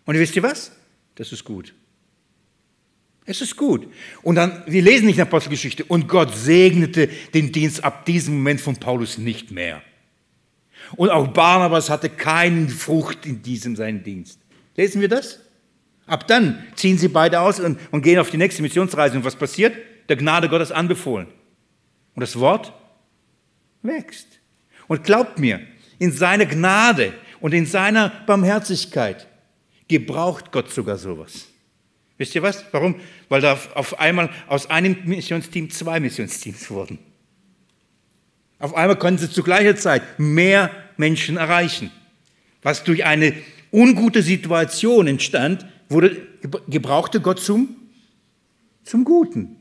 [0.06, 0.72] Und wisst ihr was?
[1.16, 1.74] Das ist gut.
[3.26, 3.88] Es ist gut.
[4.24, 8.60] Und dann, wir lesen nicht in Apostelgeschichte, und Gott segnete den Dienst ab diesem Moment
[8.60, 9.84] von Paulus nicht mehr.
[10.96, 14.40] Und auch Barnabas hatte keine Frucht in diesem seinen Dienst.
[14.76, 15.42] Lesen wir das?
[16.08, 19.18] Ab dann ziehen sie beide aus und, und gehen auf die nächste Missionsreise.
[19.18, 19.76] Und was passiert?
[20.08, 21.28] Der Gnade Gottes anbefohlen.
[22.16, 22.74] Und das Wort
[23.84, 24.28] wächst.
[24.88, 25.62] Und glaubt mir,
[26.00, 29.28] in seiner Gnade und in seiner Barmherzigkeit
[29.88, 31.48] gebraucht Gott sogar sowas.
[32.18, 32.66] Wisst ihr was?
[32.72, 32.96] Warum?
[33.30, 37.00] Weil da auf einmal aus einem Missionsteam zwei Missionsteams wurden.
[38.60, 41.92] Auf einmal konnten sie zu gleicher Zeit mehr Menschen erreichen.
[42.62, 43.34] Was durch eine
[43.72, 46.28] ungute Situation entstand, wurde,
[46.68, 47.76] gebrauchte Gott zum,
[48.84, 49.56] zum Guten.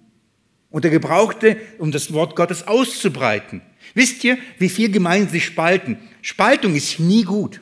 [0.70, 3.62] Und er gebrauchte, um das Wort Gottes auszubreiten.
[3.94, 5.96] Wisst ihr, wie viel Gemeinden sich spalten?
[6.22, 7.60] Spaltung ist nie gut.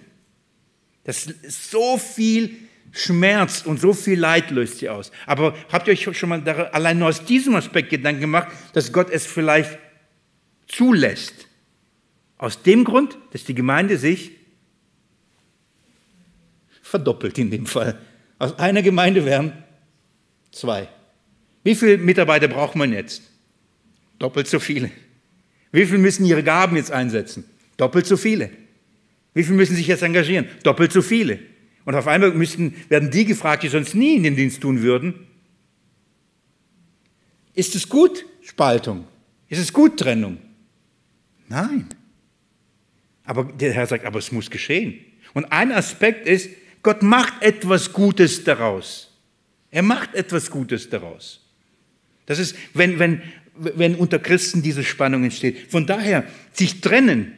[1.07, 2.57] Das ist so viel
[2.91, 5.13] Schmerz und so viel Leid löst sie aus.
[5.25, 9.11] Aber habt ihr euch schon mal allein nur aus diesem Aspekt Gedanken gemacht, dass Gott
[9.11, 9.79] es vielleicht
[10.67, 11.47] zulässt?
[12.39, 14.33] Aus dem Grund, dass die Gemeinde sich
[16.83, 18.01] verdoppelt in dem Fall.
[18.41, 19.53] Aus einer Gemeinde wären
[20.51, 20.89] zwei.
[21.63, 23.23] Wie viele Mitarbeiter braucht man jetzt?
[24.19, 24.91] Doppelt so viele.
[25.71, 27.45] Wie viele müssen ihre Gaben jetzt einsetzen?
[27.77, 28.51] Doppelt so viele.
[29.37, 30.49] Wie viele müssen sich jetzt engagieren?
[30.63, 31.39] Doppelt so viele.
[31.85, 35.27] Und auf einmal müssten, werden die gefragt, die sonst nie in den Dienst tun würden.
[37.53, 39.05] Ist es gut, Spaltung?
[39.51, 40.39] Ist es gut, Trennung?
[41.49, 41.87] Nein.
[43.25, 45.01] Aber der Herr sagt, aber es muss geschehen.
[45.35, 46.49] Und ein Aspekt ist,
[46.83, 49.13] Gott macht etwas Gutes daraus.
[49.71, 51.45] Er macht etwas Gutes daraus.
[52.25, 53.21] Das ist, wenn, wenn,
[53.55, 55.71] wenn unter Christen diese Spannung entsteht.
[55.71, 57.35] Von daher, sich trennen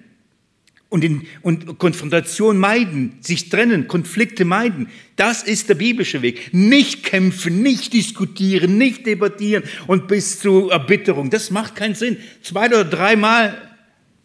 [0.90, 4.88] und, in, und Konfrontation meiden, sich trennen, Konflikte meiden.
[5.16, 6.54] Das ist der biblische Weg.
[6.54, 11.30] Nicht kämpfen, nicht diskutieren, nicht debattieren und bis zu Erbitterung.
[11.30, 12.16] Das macht keinen Sinn.
[12.42, 13.76] Zwei oder dreimal,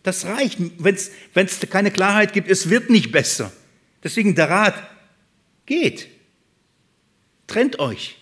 [0.03, 0.59] das reicht.
[0.78, 0.95] Wenn
[1.36, 3.51] es keine Klarheit gibt, es wird nicht besser.
[4.03, 4.89] Deswegen der Rat,
[5.66, 6.07] geht.
[7.47, 8.18] Trennt euch.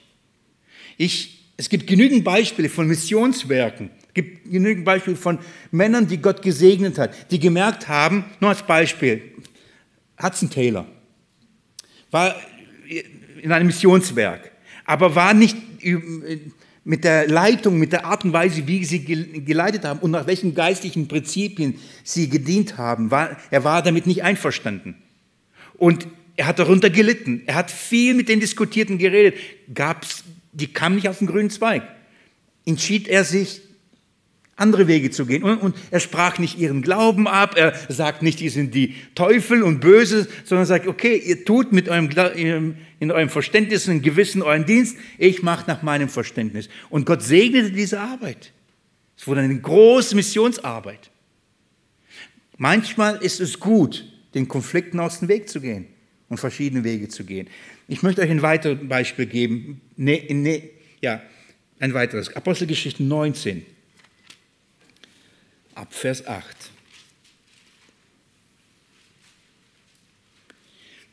[0.97, 5.39] Ich, es gibt genügend Beispiele von Missionswerken es gibt genügend Beispiele von
[5.71, 9.21] Männern, die Gott gesegnet hat, die gemerkt haben, nur als Beispiel,
[10.21, 10.85] Hudson Taylor
[12.11, 12.35] war
[13.41, 14.51] in einem Missionswerk,
[14.83, 15.55] aber war nicht
[16.83, 19.05] mit der Leitung, mit der Art und Weise, wie sie
[19.45, 24.23] geleitet haben und nach welchen geistlichen Prinzipien sie gedient haben, war, er war damit nicht
[24.23, 24.95] einverstanden.
[25.77, 26.05] Und
[26.35, 27.43] er hat darunter gelitten.
[27.45, 29.35] Er hat viel mit den Diskutierten geredet.
[29.73, 31.83] Gab's, die kamen nicht auf den grünen Zweig.
[32.65, 33.61] Entschied er sich,
[34.61, 35.43] andere Wege zu gehen.
[35.43, 39.63] Und, und, er sprach nicht ihren Glauben ab, er sagt nicht, die sind die Teufel
[39.63, 44.65] und Böse, sondern sagt, okay, ihr tut mit eurem, in eurem Verständnis und Gewissen euren
[44.65, 46.69] Dienst, ich mache nach meinem Verständnis.
[46.89, 48.53] Und Gott segnete diese Arbeit.
[49.17, 51.09] Es wurde eine große Missionsarbeit.
[52.57, 55.87] Manchmal ist es gut, den Konflikten aus dem Weg zu gehen
[56.29, 57.47] und verschiedene Wege zu gehen.
[57.87, 59.81] Ich möchte euch ein weiteres Beispiel geben.
[59.97, 60.69] Ne, ne,
[61.01, 61.21] ja,
[61.79, 62.35] ein weiteres.
[62.35, 63.65] Apostelgeschichte 19
[65.81, 66.45] ab Vers 8.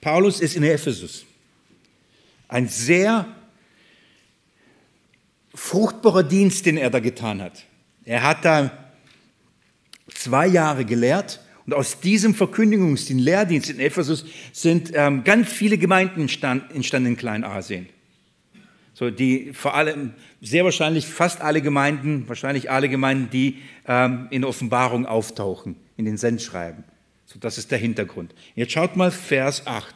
[0.02, 1.24] Paulus ist in Ephesus.
[2.48, 3.26] Ein sehr
[5.54, 7.64] fruchtbarer Dienst, den er da getan hat.
[8.04, 8.92] Er hat da
[10.14, 16.20] zwei Jahre gelehrt und aus diesem Verkündigungsdienst, Lehrdienst in Ephesus, sind ähm, ganz viele Gemeinden
[16.20, 17.88] entstanden in Kleinasien.
[18.99, 24.44] So die vor allem, sehr wahrscheinlich fast alle Gemeinden, wahrscheinlich alle Gemeinden, die ähm, in
[24.44, 26.82] Offenbarung auftauchen, in den Sendschreiben.
[27.24, 28.34] So, das ist der Hintergrund.
[28.57, 29.94] Jetzt schaut mal Vers 8.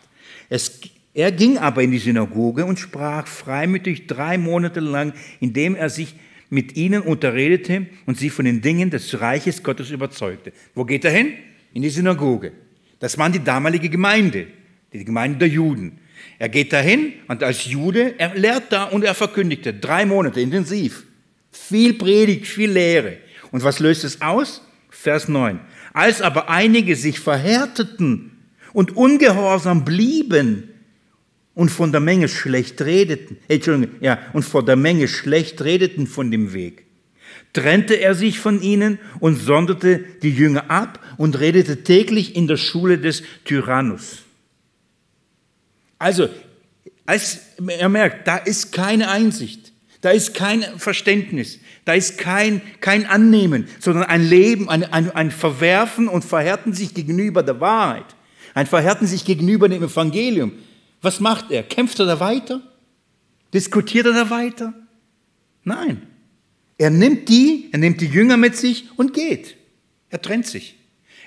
[0.51, 0.81] Es,
[1.15, 6.15] er ging aber in die Synagoge und sprach freimütig drei Monate lang, indem er sich
[6.49, 10.53] mit ihnen unterredete und sie von den Dingen des Reiches Gottes überzeugte.
[10.77, 11.33] Wo geht er hin?
[11.75, 12.53] In die Synagoge.
[13.01, 14.47] Das waren die damalige Gemeinde,
[14.93, 15.99] die Gemeinde der Juden.
[16.43, 21.05] Er geht dahin und als Jude, er lehrt da und er verkündigte drei Monate intensiv.
[21.53, 23.19] Viel Predigt, viel Lehre.
[23.53, 24.61] Und was löst es aus?
[24.91, 25.61] Vers 9.
[25.93, 28.33] Als aber einige sich verhärteten
[28.73, 30.71] und ungehorsam blieben
[31.55, 36.33] und von der Menge schlecht redeten, Entschuldigung, ja, und vor der Menge schlecht redeten von
[36.33, 36.87] dem Weg,
[37.53, 42.57] trennte er sich von ihnen und sonderte die Jünger ab und redete täglich in der
[42.57, 44.25] Schule des Tyrannus.
[46.03, 46.29] Also,
[47.07, 53.07] als er merkt, da ist keine Einsicht, da ist kein Verständnis, da ist kein, kein
[53.07, 58.17] Annehmen, sondern ein Leben, ein, ein, ein Verwerfen und Verhärten sich gegenüber der Wahrheit,
[58.53, 60.51] ein Verhärten sich gegenüber dem Evangelium.
[61.03, 61.63] Was macht er?
[61.63, 62.61] Kämpft er da weiter?
[63.55, 64.75] Diskutiert er da weiter?
[65.63, 66.03] Nein.
[66.79, 69.57] Er nimmt die, er nimmt die Jünger mit sich und geht.
[70.11, 70.77] Er trennt sich.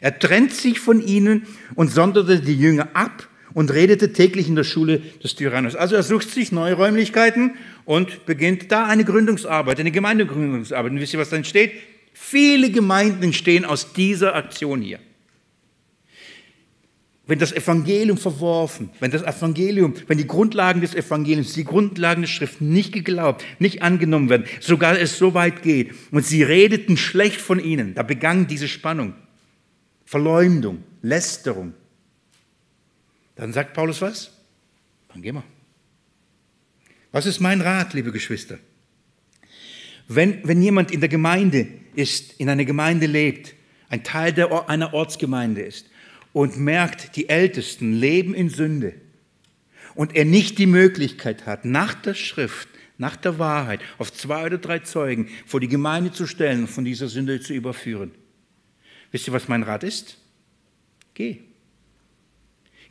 [0.01, 4.65] Er trennt sich von ihnen und sonderte die Jünger ab und redete täglich in der
[4.65, 5.75] Schule des Tyrannus.
[5.75, 10.91] Also er sucht sich neue Räumlichkeiten und beginnt da eine Gründungsarbeit, eine Gemeindegründungsarbeit.
[10.91, 11.71] Und wisst ihr, was dann steht?
[12.13, 14.99] Viele Gemeinden entstehen aus dieser Aktion hier.
[17.27, 22.27] Wenn das Evangelium verworfen, wenn das Evangelium, wenn die Grundlagen des Evangeliums, die Grundlagen der
[22.27, 27.41] Schrift nicht geglaubt, nicht angenommen werden, sogar es so weit geht und sie redeten schlecht
[27.41, 29.13] von ihnen, da begann diese Spannung,
[30.05, 31.73] Verleumdung, Lästerung,
[33.36, 34.31] dann sagt Paulus was?
[35.09, 35.43] Dann gehen wir.
[37.11, 38.59] Was ist mein Rat, liebe Geschwister?
[40.07, 43.55] Wenn, wenn jemand in der Gemeinde ist, in einer Gemeinde lebt,
[43.89, 45.89] ein Teil der, einer Ortsgemeinde ist
[46.33, 48.93] und merkt, die Ältesten leben in Sünde
[49.95, 52.67] und er nicht die Möglichkeit hat, nach der Schrift,
[52.97, 56.86] nach der Wahrheit, auf zwei oder drei Zeugen vor die Gemeinde zu stellen und von
[56.86, 58.11] dieser Sünde zu überführen.
[59.11, 60.17] Wisst ihr, was mein Rat ist?
[61.13, 61.44] Geh.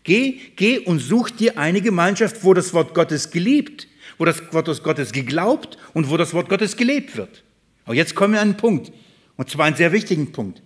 [0.04, 3.88] Geh, geh und such dir eine Gemeinschaft, wo das Wort Gottes geliebt,
[4.18, 7.42] wo das Wort Gottes geglaubt und wo das Wort Gottes gelebt wird.
[7.86, 8.92] Aber jetzt kommen wir an einen Punkt,
[9.36, 10.62] und zwar einen sehr wichtigen Punkt.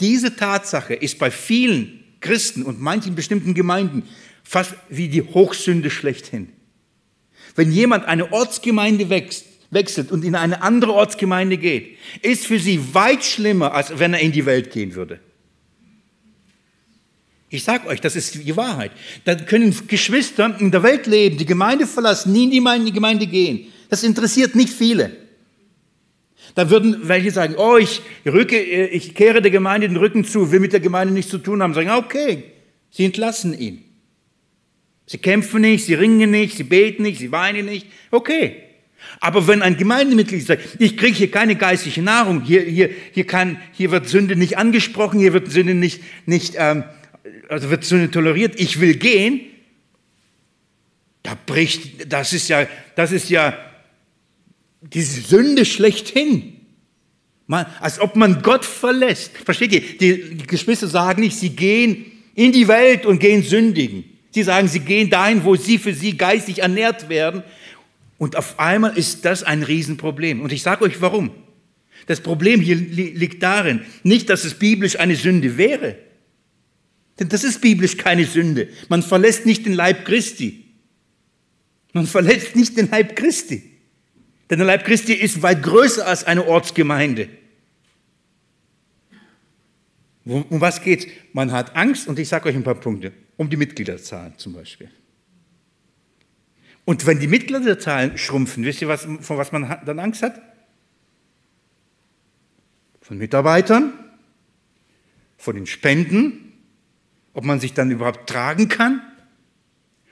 [0.00, 4.04] Diese Tatsache ist bei vielen Christen und manchen bestimmten Gemeinden
[4.44, 6.52] fast wie die Hochsünde schlechthin.
[7.54, 12.94] Wenn jemand eine Ortsgemeinde wächst, wechselt und in eine andere Ortsgemeinde geht, ist für sie
[12.94, 15.20] weit schlimmer, als wenn er in die Welt gehen würde.
[17.52, 18.92] Ich sage euch, das ist die Wahrheit.
[19.26, 23.66] Da können Geschwister in der Welt leben, die Gemeinde verlassen, nie in die Gemeinde gehen.
[23.90, 25.14] Das interessiert nicht viele.
[26.54, 30.60] Da würden welche sagen, oh, ich, rücke, ich kehre der Gemeinde den Rücken zu, will
[30.60, 31.74] mit der Gemeinde nichts zu tun haben.
[31.74, 32.44] Sagen, okay,
[32.90, 33.84] sie entlassen ihn.
[35.04, 37.86] Sie kämpfen nicht, sie ringen nicht, sie beten nicht, sie weinen nicht.
[38.10, 38.56] Okay.
[39.20, 43.60] Aber wenn ein Gemeindemitglied sagt, ich kriege hier keine geistliche Nahrung, hier, hier, hier, kann,
[43.72, 46.84] hier wird Sünde nicht angesprochen, hier wird Sünde nicht, nicht ähm,
[47.48, 49.40] also wird Sünde toleriert, ich will gehen,
[51.22, 52.66] da bricht, das ist ja,
[52.96, 53.56] das ist ja
[54.80, 56.54] diese Sünde schlechthin.
[57.46, 59.32] Man, als ob man Gott verlässt.
[59.44, 59.80] Versteht ihr?
[59.80, 64.04] Die, die Geschwister sagen nicht, sie gehen in die Welt und gehen sündigen.
[64.30, 67.42] Sie sagen, sie gehen dahin, wo sie für sie geistig ernährt werden.
[68.16, 70.40] Und auf einmal ist das ein Riesenproblem.
[70.40, 71.30] Und ich sage euch warum.
[72.06, 75.96] Das Problem hier liegt darin, nicht, dass es biblisch eine Sünde wäre.
[77.18, 78.68] Denn das ist biblisch keine Sünde.
[78.88, 80.64] Man verlässt nicht den Leib Christi.
[81.92, 83.70] Man verletzt nicht den Leib Christi.
[84.48, 87.28] Denn der Leib Christi ist weit größer als eine Ortsgemeinde.
[90.24, 91.06] Um was geht's?
[91.32, 94.90] Man hat Angst, und ich sage euch ein paar Punkte, um die Mitgliederzahlen zum Beispiel.
[96.84, 100.40] Und wenn die Mitgliederzahlen schrumpfen, wisst ihr, was, von was man dann Angst hat?
[103.00, 103.92] Von Mitarbeitern,
[105.36, 106.51] von den Spenden,
[107.34, 109.00] ob man sich dann überhaupt tragen kann.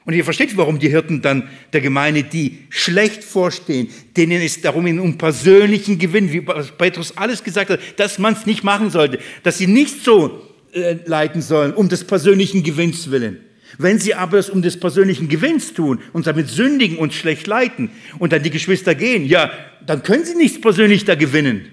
[0.04, 4.86] Und ihr versteht, warum die Hirten dann der Gemeinde, die schlecht vorstehen, denen es darum
[4.98, 9.58] um persönlichen Gewinn, wie Petrus alles gesagt hat, dass man es nicht machen sollte, dass
[9.58, 10.40] sie nicht so
[10.72, 13.40] äh, leiten sollen, um des persönlichen Gewinns willen.
[13.78, 17.90] Wenn sie aber es um des persönlichen Gewinns tun und damit sündigen und schlecht leiten
[18.18, 19.52] und dann die Geschwister gehen, ja,
[19.86, 21.68] dann können sie nichts persönlich da gewinnen.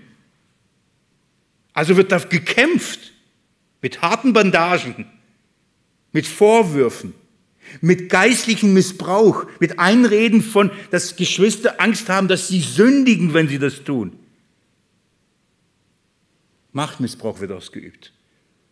[1.73, 3.13] Also wird da gekämpft
[3.81, 5.05] mit harten Bandagen,
[6.11, 7.13] mit Vorwürfen
[7.81, 13.59] mit geistlichem Missbrauch, mit Einreden von, dass Geschwister Angst haben, dass sie sündigen, wenn sie
[13.59, 14.17] das tun.
[16.71, 18.13] Machtmissbrauch wird ausgeübt.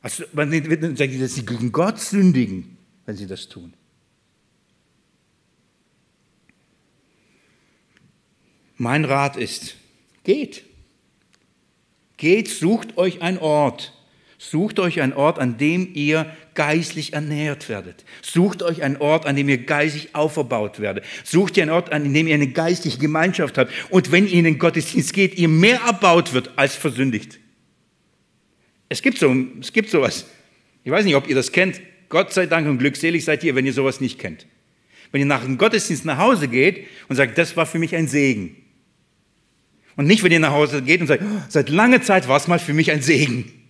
[0.01, 3.73] Also man wird dann dass sie gegen Gott sündigen, wenn sie das tun.
[8.77, 9.75] Mein Rat ist,
[10.23, 10.63] geht.
[12.17, 13.93] Geht, sucht euch einen Ort,
[14.37, 18.03] Sucht euch einen Ort, an dem ihr geistlich ernährt werdet.
[18.21, 21.05] Sucht euch einen Ort, an dem ihr geistlich auferbaut werdet.
[21.23, 23.71] Sucht ihr einen Ort, an dem ihr eine geistliche Gemeinschaft habt.
[23.89, 27.39] Und wenn ihr in den Gottesdienst geht, ihr mehr erbaut wird als versündigt.
[28.89, 30.25] Es gibt so, es gibt sowas.
[30.83, 31.81] Ich weiß nicht, ob ihr das kennt.
[32.09, 34.47] Gott sei Dank und glückselig seid ihr, wenn ihr sowas nicht kennt.
[35.11, 38.07] Wenn ihr nach dem Gottesdienst nach Hause geht und sagt, das war für mich ein
[38.07, 38.55] Segen.
[39.95, 42.47] Und nicht, wenn ihr nach Hause geht und sagt, oh, seit langer Zeit war es
[42.47, 43.64] mal für mich ein Segen.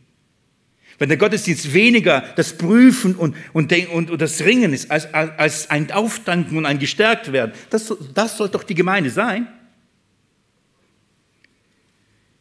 [0.98, 5.70] Wenn der Gottesdienst weniger das Prüfen und, und, und, und das Ringen ist, als, als
[5.70, 9.48] ein Auftanken und ein Gestärkt werden, das, das soll doch die Gemeinde sein.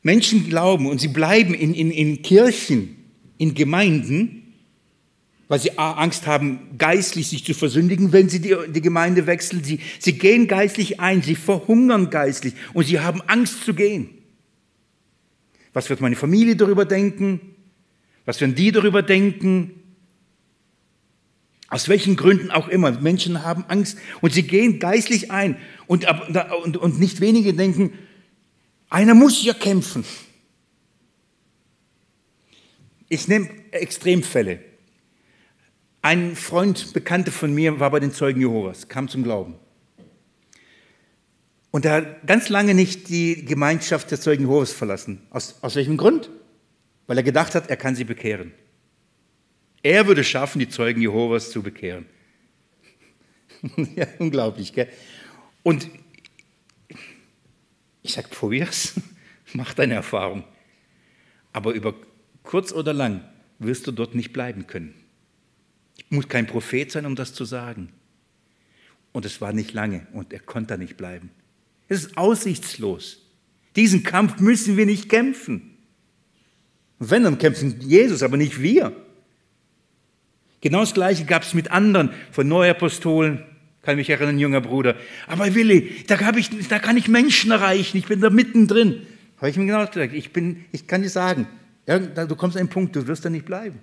[0.03, 2.97] Menschen glauben und sie bleiben in, in, in Kirchen,
[3.39, 4.53] in Gemeinden,
[5.49, 9.65] weil sie Angst haben, geistlich sich zu versündigen, wenn sie die, die Gemeinde wechseln.
[9.65, 14.11] Sie, sie gehen geistlich ein, sie verhungern geistlich und sie haben Angst zu gehen.
[15.73, 17.54] Was wird meine Familie darüber denken?
[18.25, 19.81] Was werden die darüber denken?
[21.68, 22.93] Aus welchen Gründen auch immer.
[22.93, 25.57] Menschen haben Angst und sie gehen geistlich ein.
[25.87, 26.07] Und,
[26.64, 27.93] und, und nicht wenige denken,
[28.89, 30.05] einer muss ja kämpfen.
[33.09, 34.61] Ich nehme Extremfälle.
[36.01, 39.55] Ein Freund, Bekannte von mir, war bei den Zeugen Jehovas, kam zum Glauben.
[41.70, 45.22] Und er hat ganz lange nicht die Gemeinschaft der Zeugen Jehovas verlassen.
[45.31, 46.31] Aus, aus welchem Grund?
[47.07, 48.53] Weil er gedacht hat, er kann sie bekehren.
[49.83, 52.07] Er würde schaffen, die Zeugen Jehovas zu bekehren.
[53.97, 54.89] ja, unglaublich, gell?
[55.63, 55.89] Und
[58.03, 58.95] ich sage, probier's,
[59.53, 60.45] mach deine Erfahrung.
[61.53, 61.95] Aber über
[62.43, 63.25] kurz oder lang
[63.59, 64.95] wirst du dort nicht bleiben können.
[65.97, 67.93] Ich muss kein Prophet sein, um das zu sagen.
[69.13, 71.31] Und es war nicht lange und er konnte da nicht bleiben.
[71.89, 73.23] Es ist aussichtslos.
[73.77, 75.74] Diesen Kampf müssen wir nicht kämpfen.
[76.99, 78.93] Wenn, dann kämpfen Jesus, aber nicht wir.
[80.61, 83.45] Genau das Gleiche gab es mit anderen von Neuapostolen,
[83.83, 84.97] kann mich erinnern, junger Bruder.
[85.27, 89.07] Aber Willi, da, ich, da kann ich Menschen erreichen, ich bin da mittendrin.
[89.37, 91.47] Habe ich mir genau gesagt, ich, bin, ich kann dir sagen,
[91.87, 93.81] du kommst an einen Punkt, du wirst da nicht bleiben.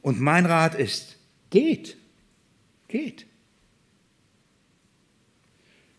[0.00, 1.18] Und mein Rat ist,
[1.50, 1.98] geht,
[2.88, 3.26] geht.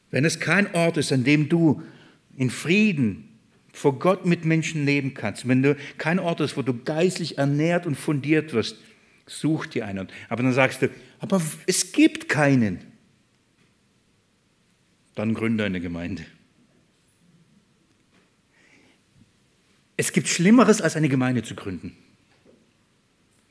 [0.10, 1.84] Wenn es kein Ort ist, an dem du
[2.36, 3.31] in Frieden
[3.74, 7.86] vor Gott mit Menschen leben kannst, wenn du kein Ort hast, wo du geistlich ernährt
[7.86, 8.78] und fundiert wirst,
[9.26, 10.10] such dir einen.
[10.30, 12.80] Aber dann sagst du, aber es gibt keinen.
[15.16, 16.26] Dann gründe eine Gemeinde.
[19.98, 21.96] Es gibt Schlimmeres, als eine Gemeinde zu gründen.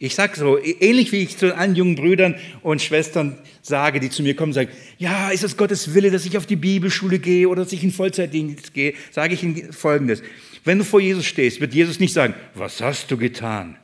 [0.03, 4.23] Ich sage so, ähnlich wie ich zu allen jungen Brüdern und Schwestern sage, die zu
[4.23, 7.65] mir kommen sagen, ja, ist es Gottes Wille, dass ich auf die Bibelschule gehe oder
[7.65, 10.23] dass ich in Vollzeitdienst gehe, sage ich ihnen Folgendes.
[10.65, 13.77] Wenn du vor Jesus stehst, wird Jesus nicht sagen, was hast du getan?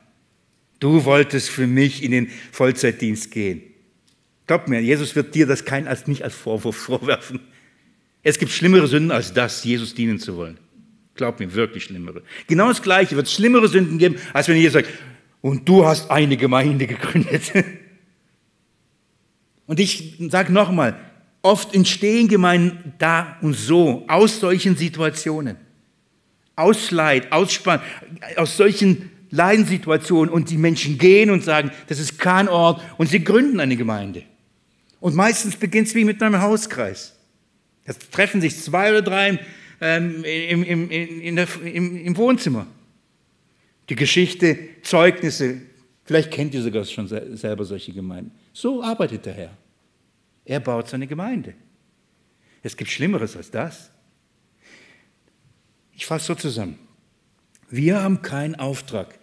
[0.79, 3.61] Du wolltest für mich in den Vollzeitdienst gehen.
[4.47, 7.41] Glaub mir, Jesus wird dir das kein, als, nicht als Vorwurf vorwerfen.
[8.23, 10.57] Es gibt schlimmere Sünden als das, Jesus dienen zu wollen.
[11.13, 12.23] Glaub mir, wirklich schlimmere.
[12.47, 14.89] Genau das Gleiche wird es schlimmere Sünden geben, als wenn Jesus sagt,
[15.47, 17.53] und du hast eine Gemeinde gegründet.
[19.65, 20.97] Und ich sage nochmal,
[21.41, 25.57] oft entstehen Gemeinden da und so, aus solchen Situationen,
[26.55, 27.59] aus Leid, aus
[28.37, 33.21] aus solchen Leidenssituationen und die Menschen gehen und sagen, das ist kein Ort und sie
[33.21, 34.23] gründen eine Gemeinde.
[35.01, 37.13] Und meistens beginnt es wie mit einem Hauskreis.
[37.83, 39.39] Es treffen sich zwei oder drei
[39.81, 42.67] ähm, im, im, in der, im, im Wohnzimmer
[43.89, 45.61] die Geschichte, Zeugnisse.
[46.03, 48.31] Vielleicht kennt ihr sogar schon selber solche Gemeinden.
[48.53, 49.57] So arbeitet der Herr.
[50.45, 51.53] Er baut seine Gemeinde.
[52.63, 53.91] Es gibt Schlimmeres als das.
[55.93, 56.79] Ich fasse so zusammen.
[57.69, 59.19] Wir haben keinen Auftrag,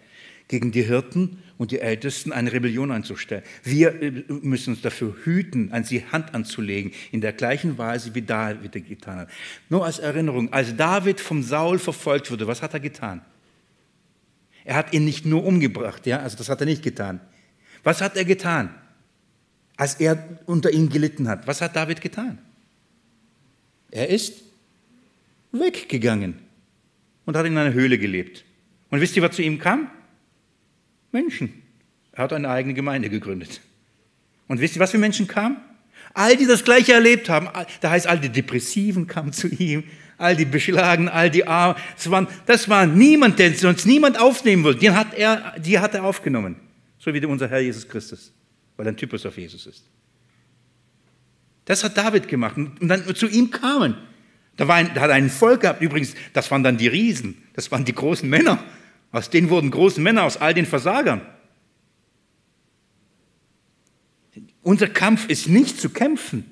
[0.47, 3.43] gegen die Hirten und die Ältesten eine Rebellion anzustellen.
[3.63, 8.21] Wir äh, müssen uns dafür hüten, an sie Hand anzulegen, in der gleichen Weise, wie
[8.21, 9.29] David getan hat.
[9.69, 13.21] Nur als Erinnerung, als David vom Saul verfolgt wurde, was hat er getan?
[14.65, 17.21] Er hat ihn nicht nur umgebracht, ja, also das hat er nicht getan.
[17.83, 18.73] Was hat er getan,
[19.77, 21.47] als er unter ihm gelitten hat?
[21.47, 22.39] Was hat David getan?
[23.91, 24.41] Er ist
[25.51, 26.39] weggegangen
[27.25, 28.43] und hat in einer Höhle gelebt.
[28.89, 29.89] Und wisst ihr, was zu ihm kam?
[31.11, 31.61] Menschen.
[32.11, 33.61] Er hat eine eigene Gemeinde gegründet.
[34.47, 35.57] Und wisst ihr, was für Menschen kamen?
[36.13, 37.49] All die das Gleiche erlebt haben.
[37.81, 39.83] Da heißt, all die Depressiven kamen zu ihm,
[40.17, 41.75] all die Beschlagen, all die Armen.
[41.95, 44.79] Das war, das war niemand, der sonst niemand aufnehmen wollte.
[44.79, 46.55] Die hat, er, die hat er aufgenommen.
[46.99, 48.31] So wie unser Herr Jesus Christus,
[48.77, 49.83] weil er ein Typus auf Jesus ist.
[51.65, 52.55] Das hat David gemacht.
[52.57, 53.95] Und dann zu ihm kamen.
[54.57, 55.81] Da, war ein, da hat er ein Volk gehabt.
[55.81, 57.43] Übrigens, das waren dann die Riesen.
[57.53, 58.63] Das waren die großen Männer.
[59.11, 61.21] Aus denen wurden große Männer, aus all den Versagern.
[64.61, 66.45] Unser Kampf ist nicht zu kämpfen,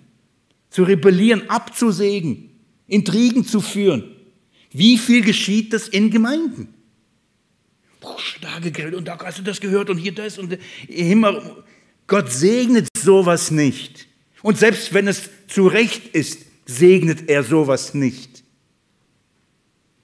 [0.70, 2.53] zu rebellieren, abzusägen.
[2.88, 4.04] Intrigen zu führen.
[4.72, 6.74] Wie viel geschieht das in Gemeinden?
[8.02, 8.58] Boah, da
[8.98, 10.58] und da hast du das gehört und hier das und
[10.88, 11.64] immer.
[12.08, 14.08] Gott segnet sowas nicht.
[14.42, 18.44] Und selbst wenn es zu Recht ist, segnet er sowas nicht.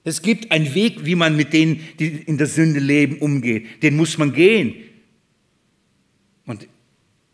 [0.02, 3.82] Es gibt einen Weg, wie man mit denen, die in der Sünde leben, umgeht.
[3.82, 4.74] Den muss man gehen.
[6.46, 6.66] Und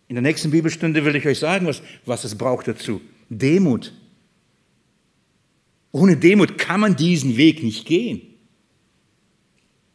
[0.08, 3.00] in der nächsten Bibelstunde will ich euch sagen, was, was es braucht dazu.
[3.28, 3.92] Demut.
[5.96, 8.20] Ohne Demut kann man diesen Weg nicht gehen.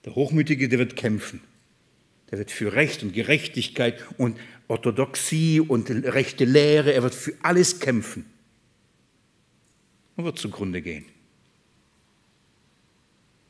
[0.04, 1.42] Der Hochmütige, der wird kämpfen.
[2.32, 4.36] Der wird für Recht und Gerechtigkeit und
[4.68, 8.26] Orthodoxie und rechte Lehre, er wird für alles kämpfen
[10.16, 11.06] und wird zugrunde gehen.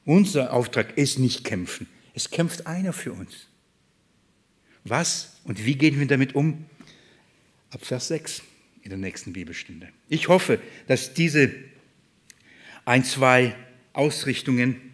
[0.03, 1.87] Unser Auftrag ist nicht kämpfen.
[2.13, 3.47] Es kämpft einer für uns.
[4.83, 6.65] Was und wie gehen wir damit um?
[7.69, 8.41] Ab Vers 6
[8.83, 9.87] in der nächsten Bibelstunde.
[10.09, 11.70] Ich hoffe, dass diese
[12.85, 13.55] ein, zwei
[13.93, 14.91] Ausrichtungen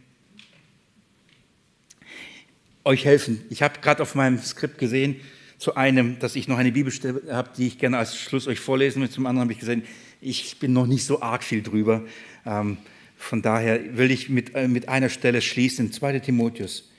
[2.83, 3.41] euch helfen.
[3.49, 5.17] Ich habe gerade auf meinem Skript gesehen,
[5.57, 9.01] zu einem, dass ich noch eine Bibelstelle habe, die ich gerne als Schluss euch vorlesen
[9.01, 9.09] will.
[9.09, 9.83] Zum anderen habe ich gesehen,
[10.21, 12.05] ich bin noch nicht so arg viel drüber.
[12.45, 12.77] Ähm,
[13.17, 16.19] von daher will ich mit, äh, mit einer Stelle schließen, 2.
[16.19, 16.91] Timotheus.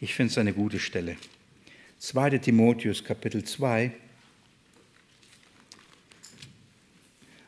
[0.00, 1.16] Ich finde es eine gute Stelle.
[1.98, 2.38] 2.
[2.38, 3.92] Timotheus, Kapitel 2,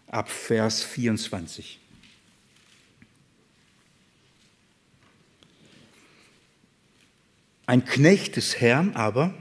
[0.09, 1.79] ab Vers 24.
[7.67, 9.35] Ein Knecht des Herrn aber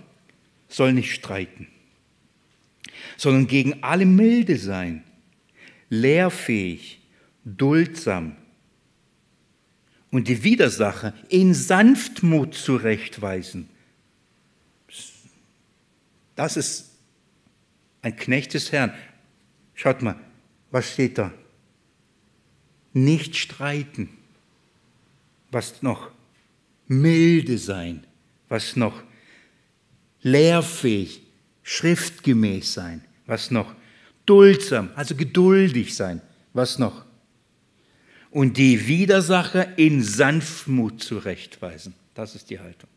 [0.67, 1.67] soll nicht streiten,
[3.17, 5.03] sondern gegen alle milde sein,
[5.89, 6.99] lehrfähig,
[7.43, 8.35] duldsam
[10.09, 13.69] und die Widersacher in Sanftmut zurechtweisen.
[16.35, 16.91] Das ist
[18.01, 18.93] ein Knecht des Herrn.
[19.75, 20.19] Schaut mal,
[20.71, 21.31] was steht da?
[22.91, 24.09] Nicht streiten.
[25.51, 26.11] Was noch?
[26.87, 28.04] Milde sein
[28.49, 29.03] was noch?
[30.21, 31.21] Lehrfähig,
[31.63, 33.75] schriftgemäß sein, was noch?
[34.25, 36.21] Duldsam, also geduldig sein,
[36.53, 37.05] was noch?
[38.31, 41.93] Und die Widersacher in Sanftmut zurechtweisen.
[42.15, 42.89] Das ist die Haltung.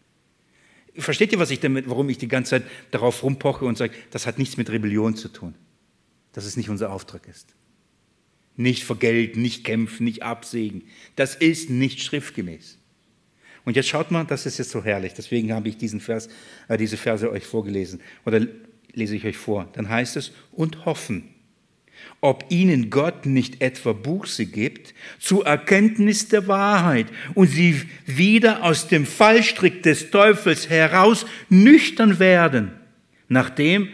[0.97, 4.27] Versteht ihr, was ich damit, warum ich die ganze Zeit darauf rumpoche und sage, das
[4.27, 5.55] hat nichts mit Rebellion zu tun,
[6.33, 7.55] dass es nicht unser Auftrag ist.
[8.57, 10.83] Nicht vergelten, nicht kämpfen, nicht absägen.
[11.15, 12.79] Das ist nicht schriftgemäß.
[13.69, 15.13] Und jetzt schaut mal, das ist jetzt so herrlich.
[15.13, 16.31] Deswegen habe ich diesen Vers,
[16.69, 18.01] äh, diese Verse euch vorgelesen.
[18.25, 18.47] Oder
[18.95, 19.69] lese ich euch vor.
[19.75, 21.35] Dann heißt es, und hoffen,
[22.23, 28.89] ob ihnen Gott nicht etwa Buße gibt zur Erkenntnis der Wahrheit und sie wieder aus
[28.89, 32.71] dem Fallstrick des Teufels heraus nüchtern werden,
[33.29, 33.91] nachdem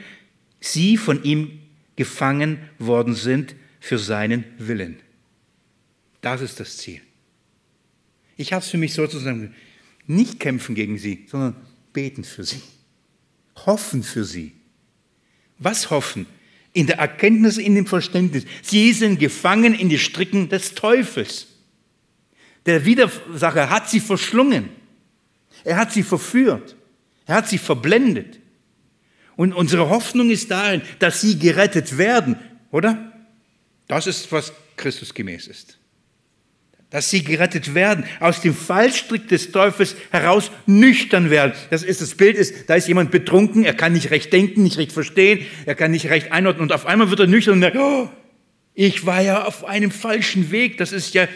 [0.60, 1.50] sie von ihm
[1.96, 5.00] gefangen worden sind für seinen Willen.
[6.20, 7.00] Das ist das Ziel.
[8.36, 9.54] Ich habe es für mich sozusagen
[10.06, 11.56] nicht kämpfen gegen sie, sondern
[11.92, 12.60] beten für sie.
[13.66, 14.52] Hoffen für sie.
[15.58, 16.26] Was hoffen?
[16.72, 18.44] In der Erkenntnis, in dem Verständnis.
[18.62, 21.46] Sie sind gefangen in die Stricken des Teufels.
[22.66, 24.68] Der Widersacher hat sie verschlungen.
[25.62, 26.74] Er hat sie verführt.
[27.26, 28.40] Er hat sie verblendet.
[29.36, 32.36] Und unsere Hoffnung ist darin, dass sie gerettet werden,
[32.70, 33.12] oder?
[33.86, 35.78] Das ist, was Christus gemäß ist
[36.94, 41.52] dass sie gerettet werden, aus dem Fallstrick des Teufels heraus nüchtern werden.
[41.70, 44.78] Das ist das Bild ist, da ist jemand betrunken, er kann nicht recht denken, nicht
[44.78, 47.76] recht verstehen, er kann nicht recht einordnen und auf einmal wird er nüchtern und sagt,
[47.76, 48.08] oh,
[48.74, 51.26] ich war ja auf einem falschen Weg, das ist ja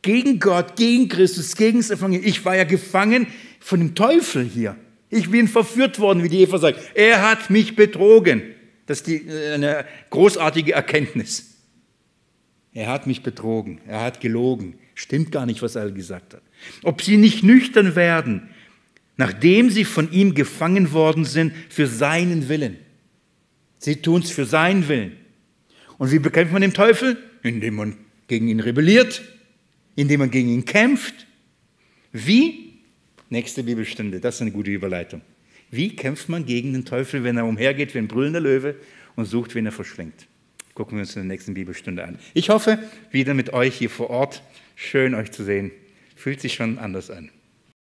[0.00, 2.26] gegen Gott, gegen Christus, gegen das Evangelium.
[2.26, 3.26] Ich war ja gefangen
[3.60, 4.74] von dem Teufel hier.
[5.10, 6.80] Ich bin verführt worden, wie die Eva sagt.
[6.94, 8.40] Er hat mich betrogen.
[8.86, 11.55] Das ist die, äh, eine großartige Erkenntnis.
[12.76, 14.74] Er hat mich betrogen, er hat gelogen.
[14.94, 16.42] Stimmt gar nicht, was er gesagt hat.
[16.82, 18.50] Ob sie nicht nüchtern werden,
[19.16, 22.76] nachdem sie von ihm gefangen worden sind für seinen Willen.
[23.78, 25.12] Sie tun es für seinen Willen.
[25.96, 27.16] Und wie bekämpft man den Teufel?
[27.42, 27.96] Indem man
[28.28, 29.22] gegen ihn rebelliert,
[29.94, 31.26] indem man gegen ihn kämpft.
[32.12, 32.74] Wie?
[33.30, 35.22] Nächste Bibelstunde, das ist eine gute Überleitung.
[35.70, 38.74] Wie kämpft man gegen den Teufel, wenn er umhergeht wie ein brüllender Löwe
[39.14, 40.26] und sucht, wen er verschlingt?
[40.76, 42.18] Gucken wir uns in der nächsten Bibelstunde an.
[42.34, 42.78] Ich hoffe,
[43.10, 44.42] wieder mit euch hier vor Ort.
[44.76, 45.72] Schön euch zu sehen.
[46.14, 47.30] Fühlt sich schon anders an.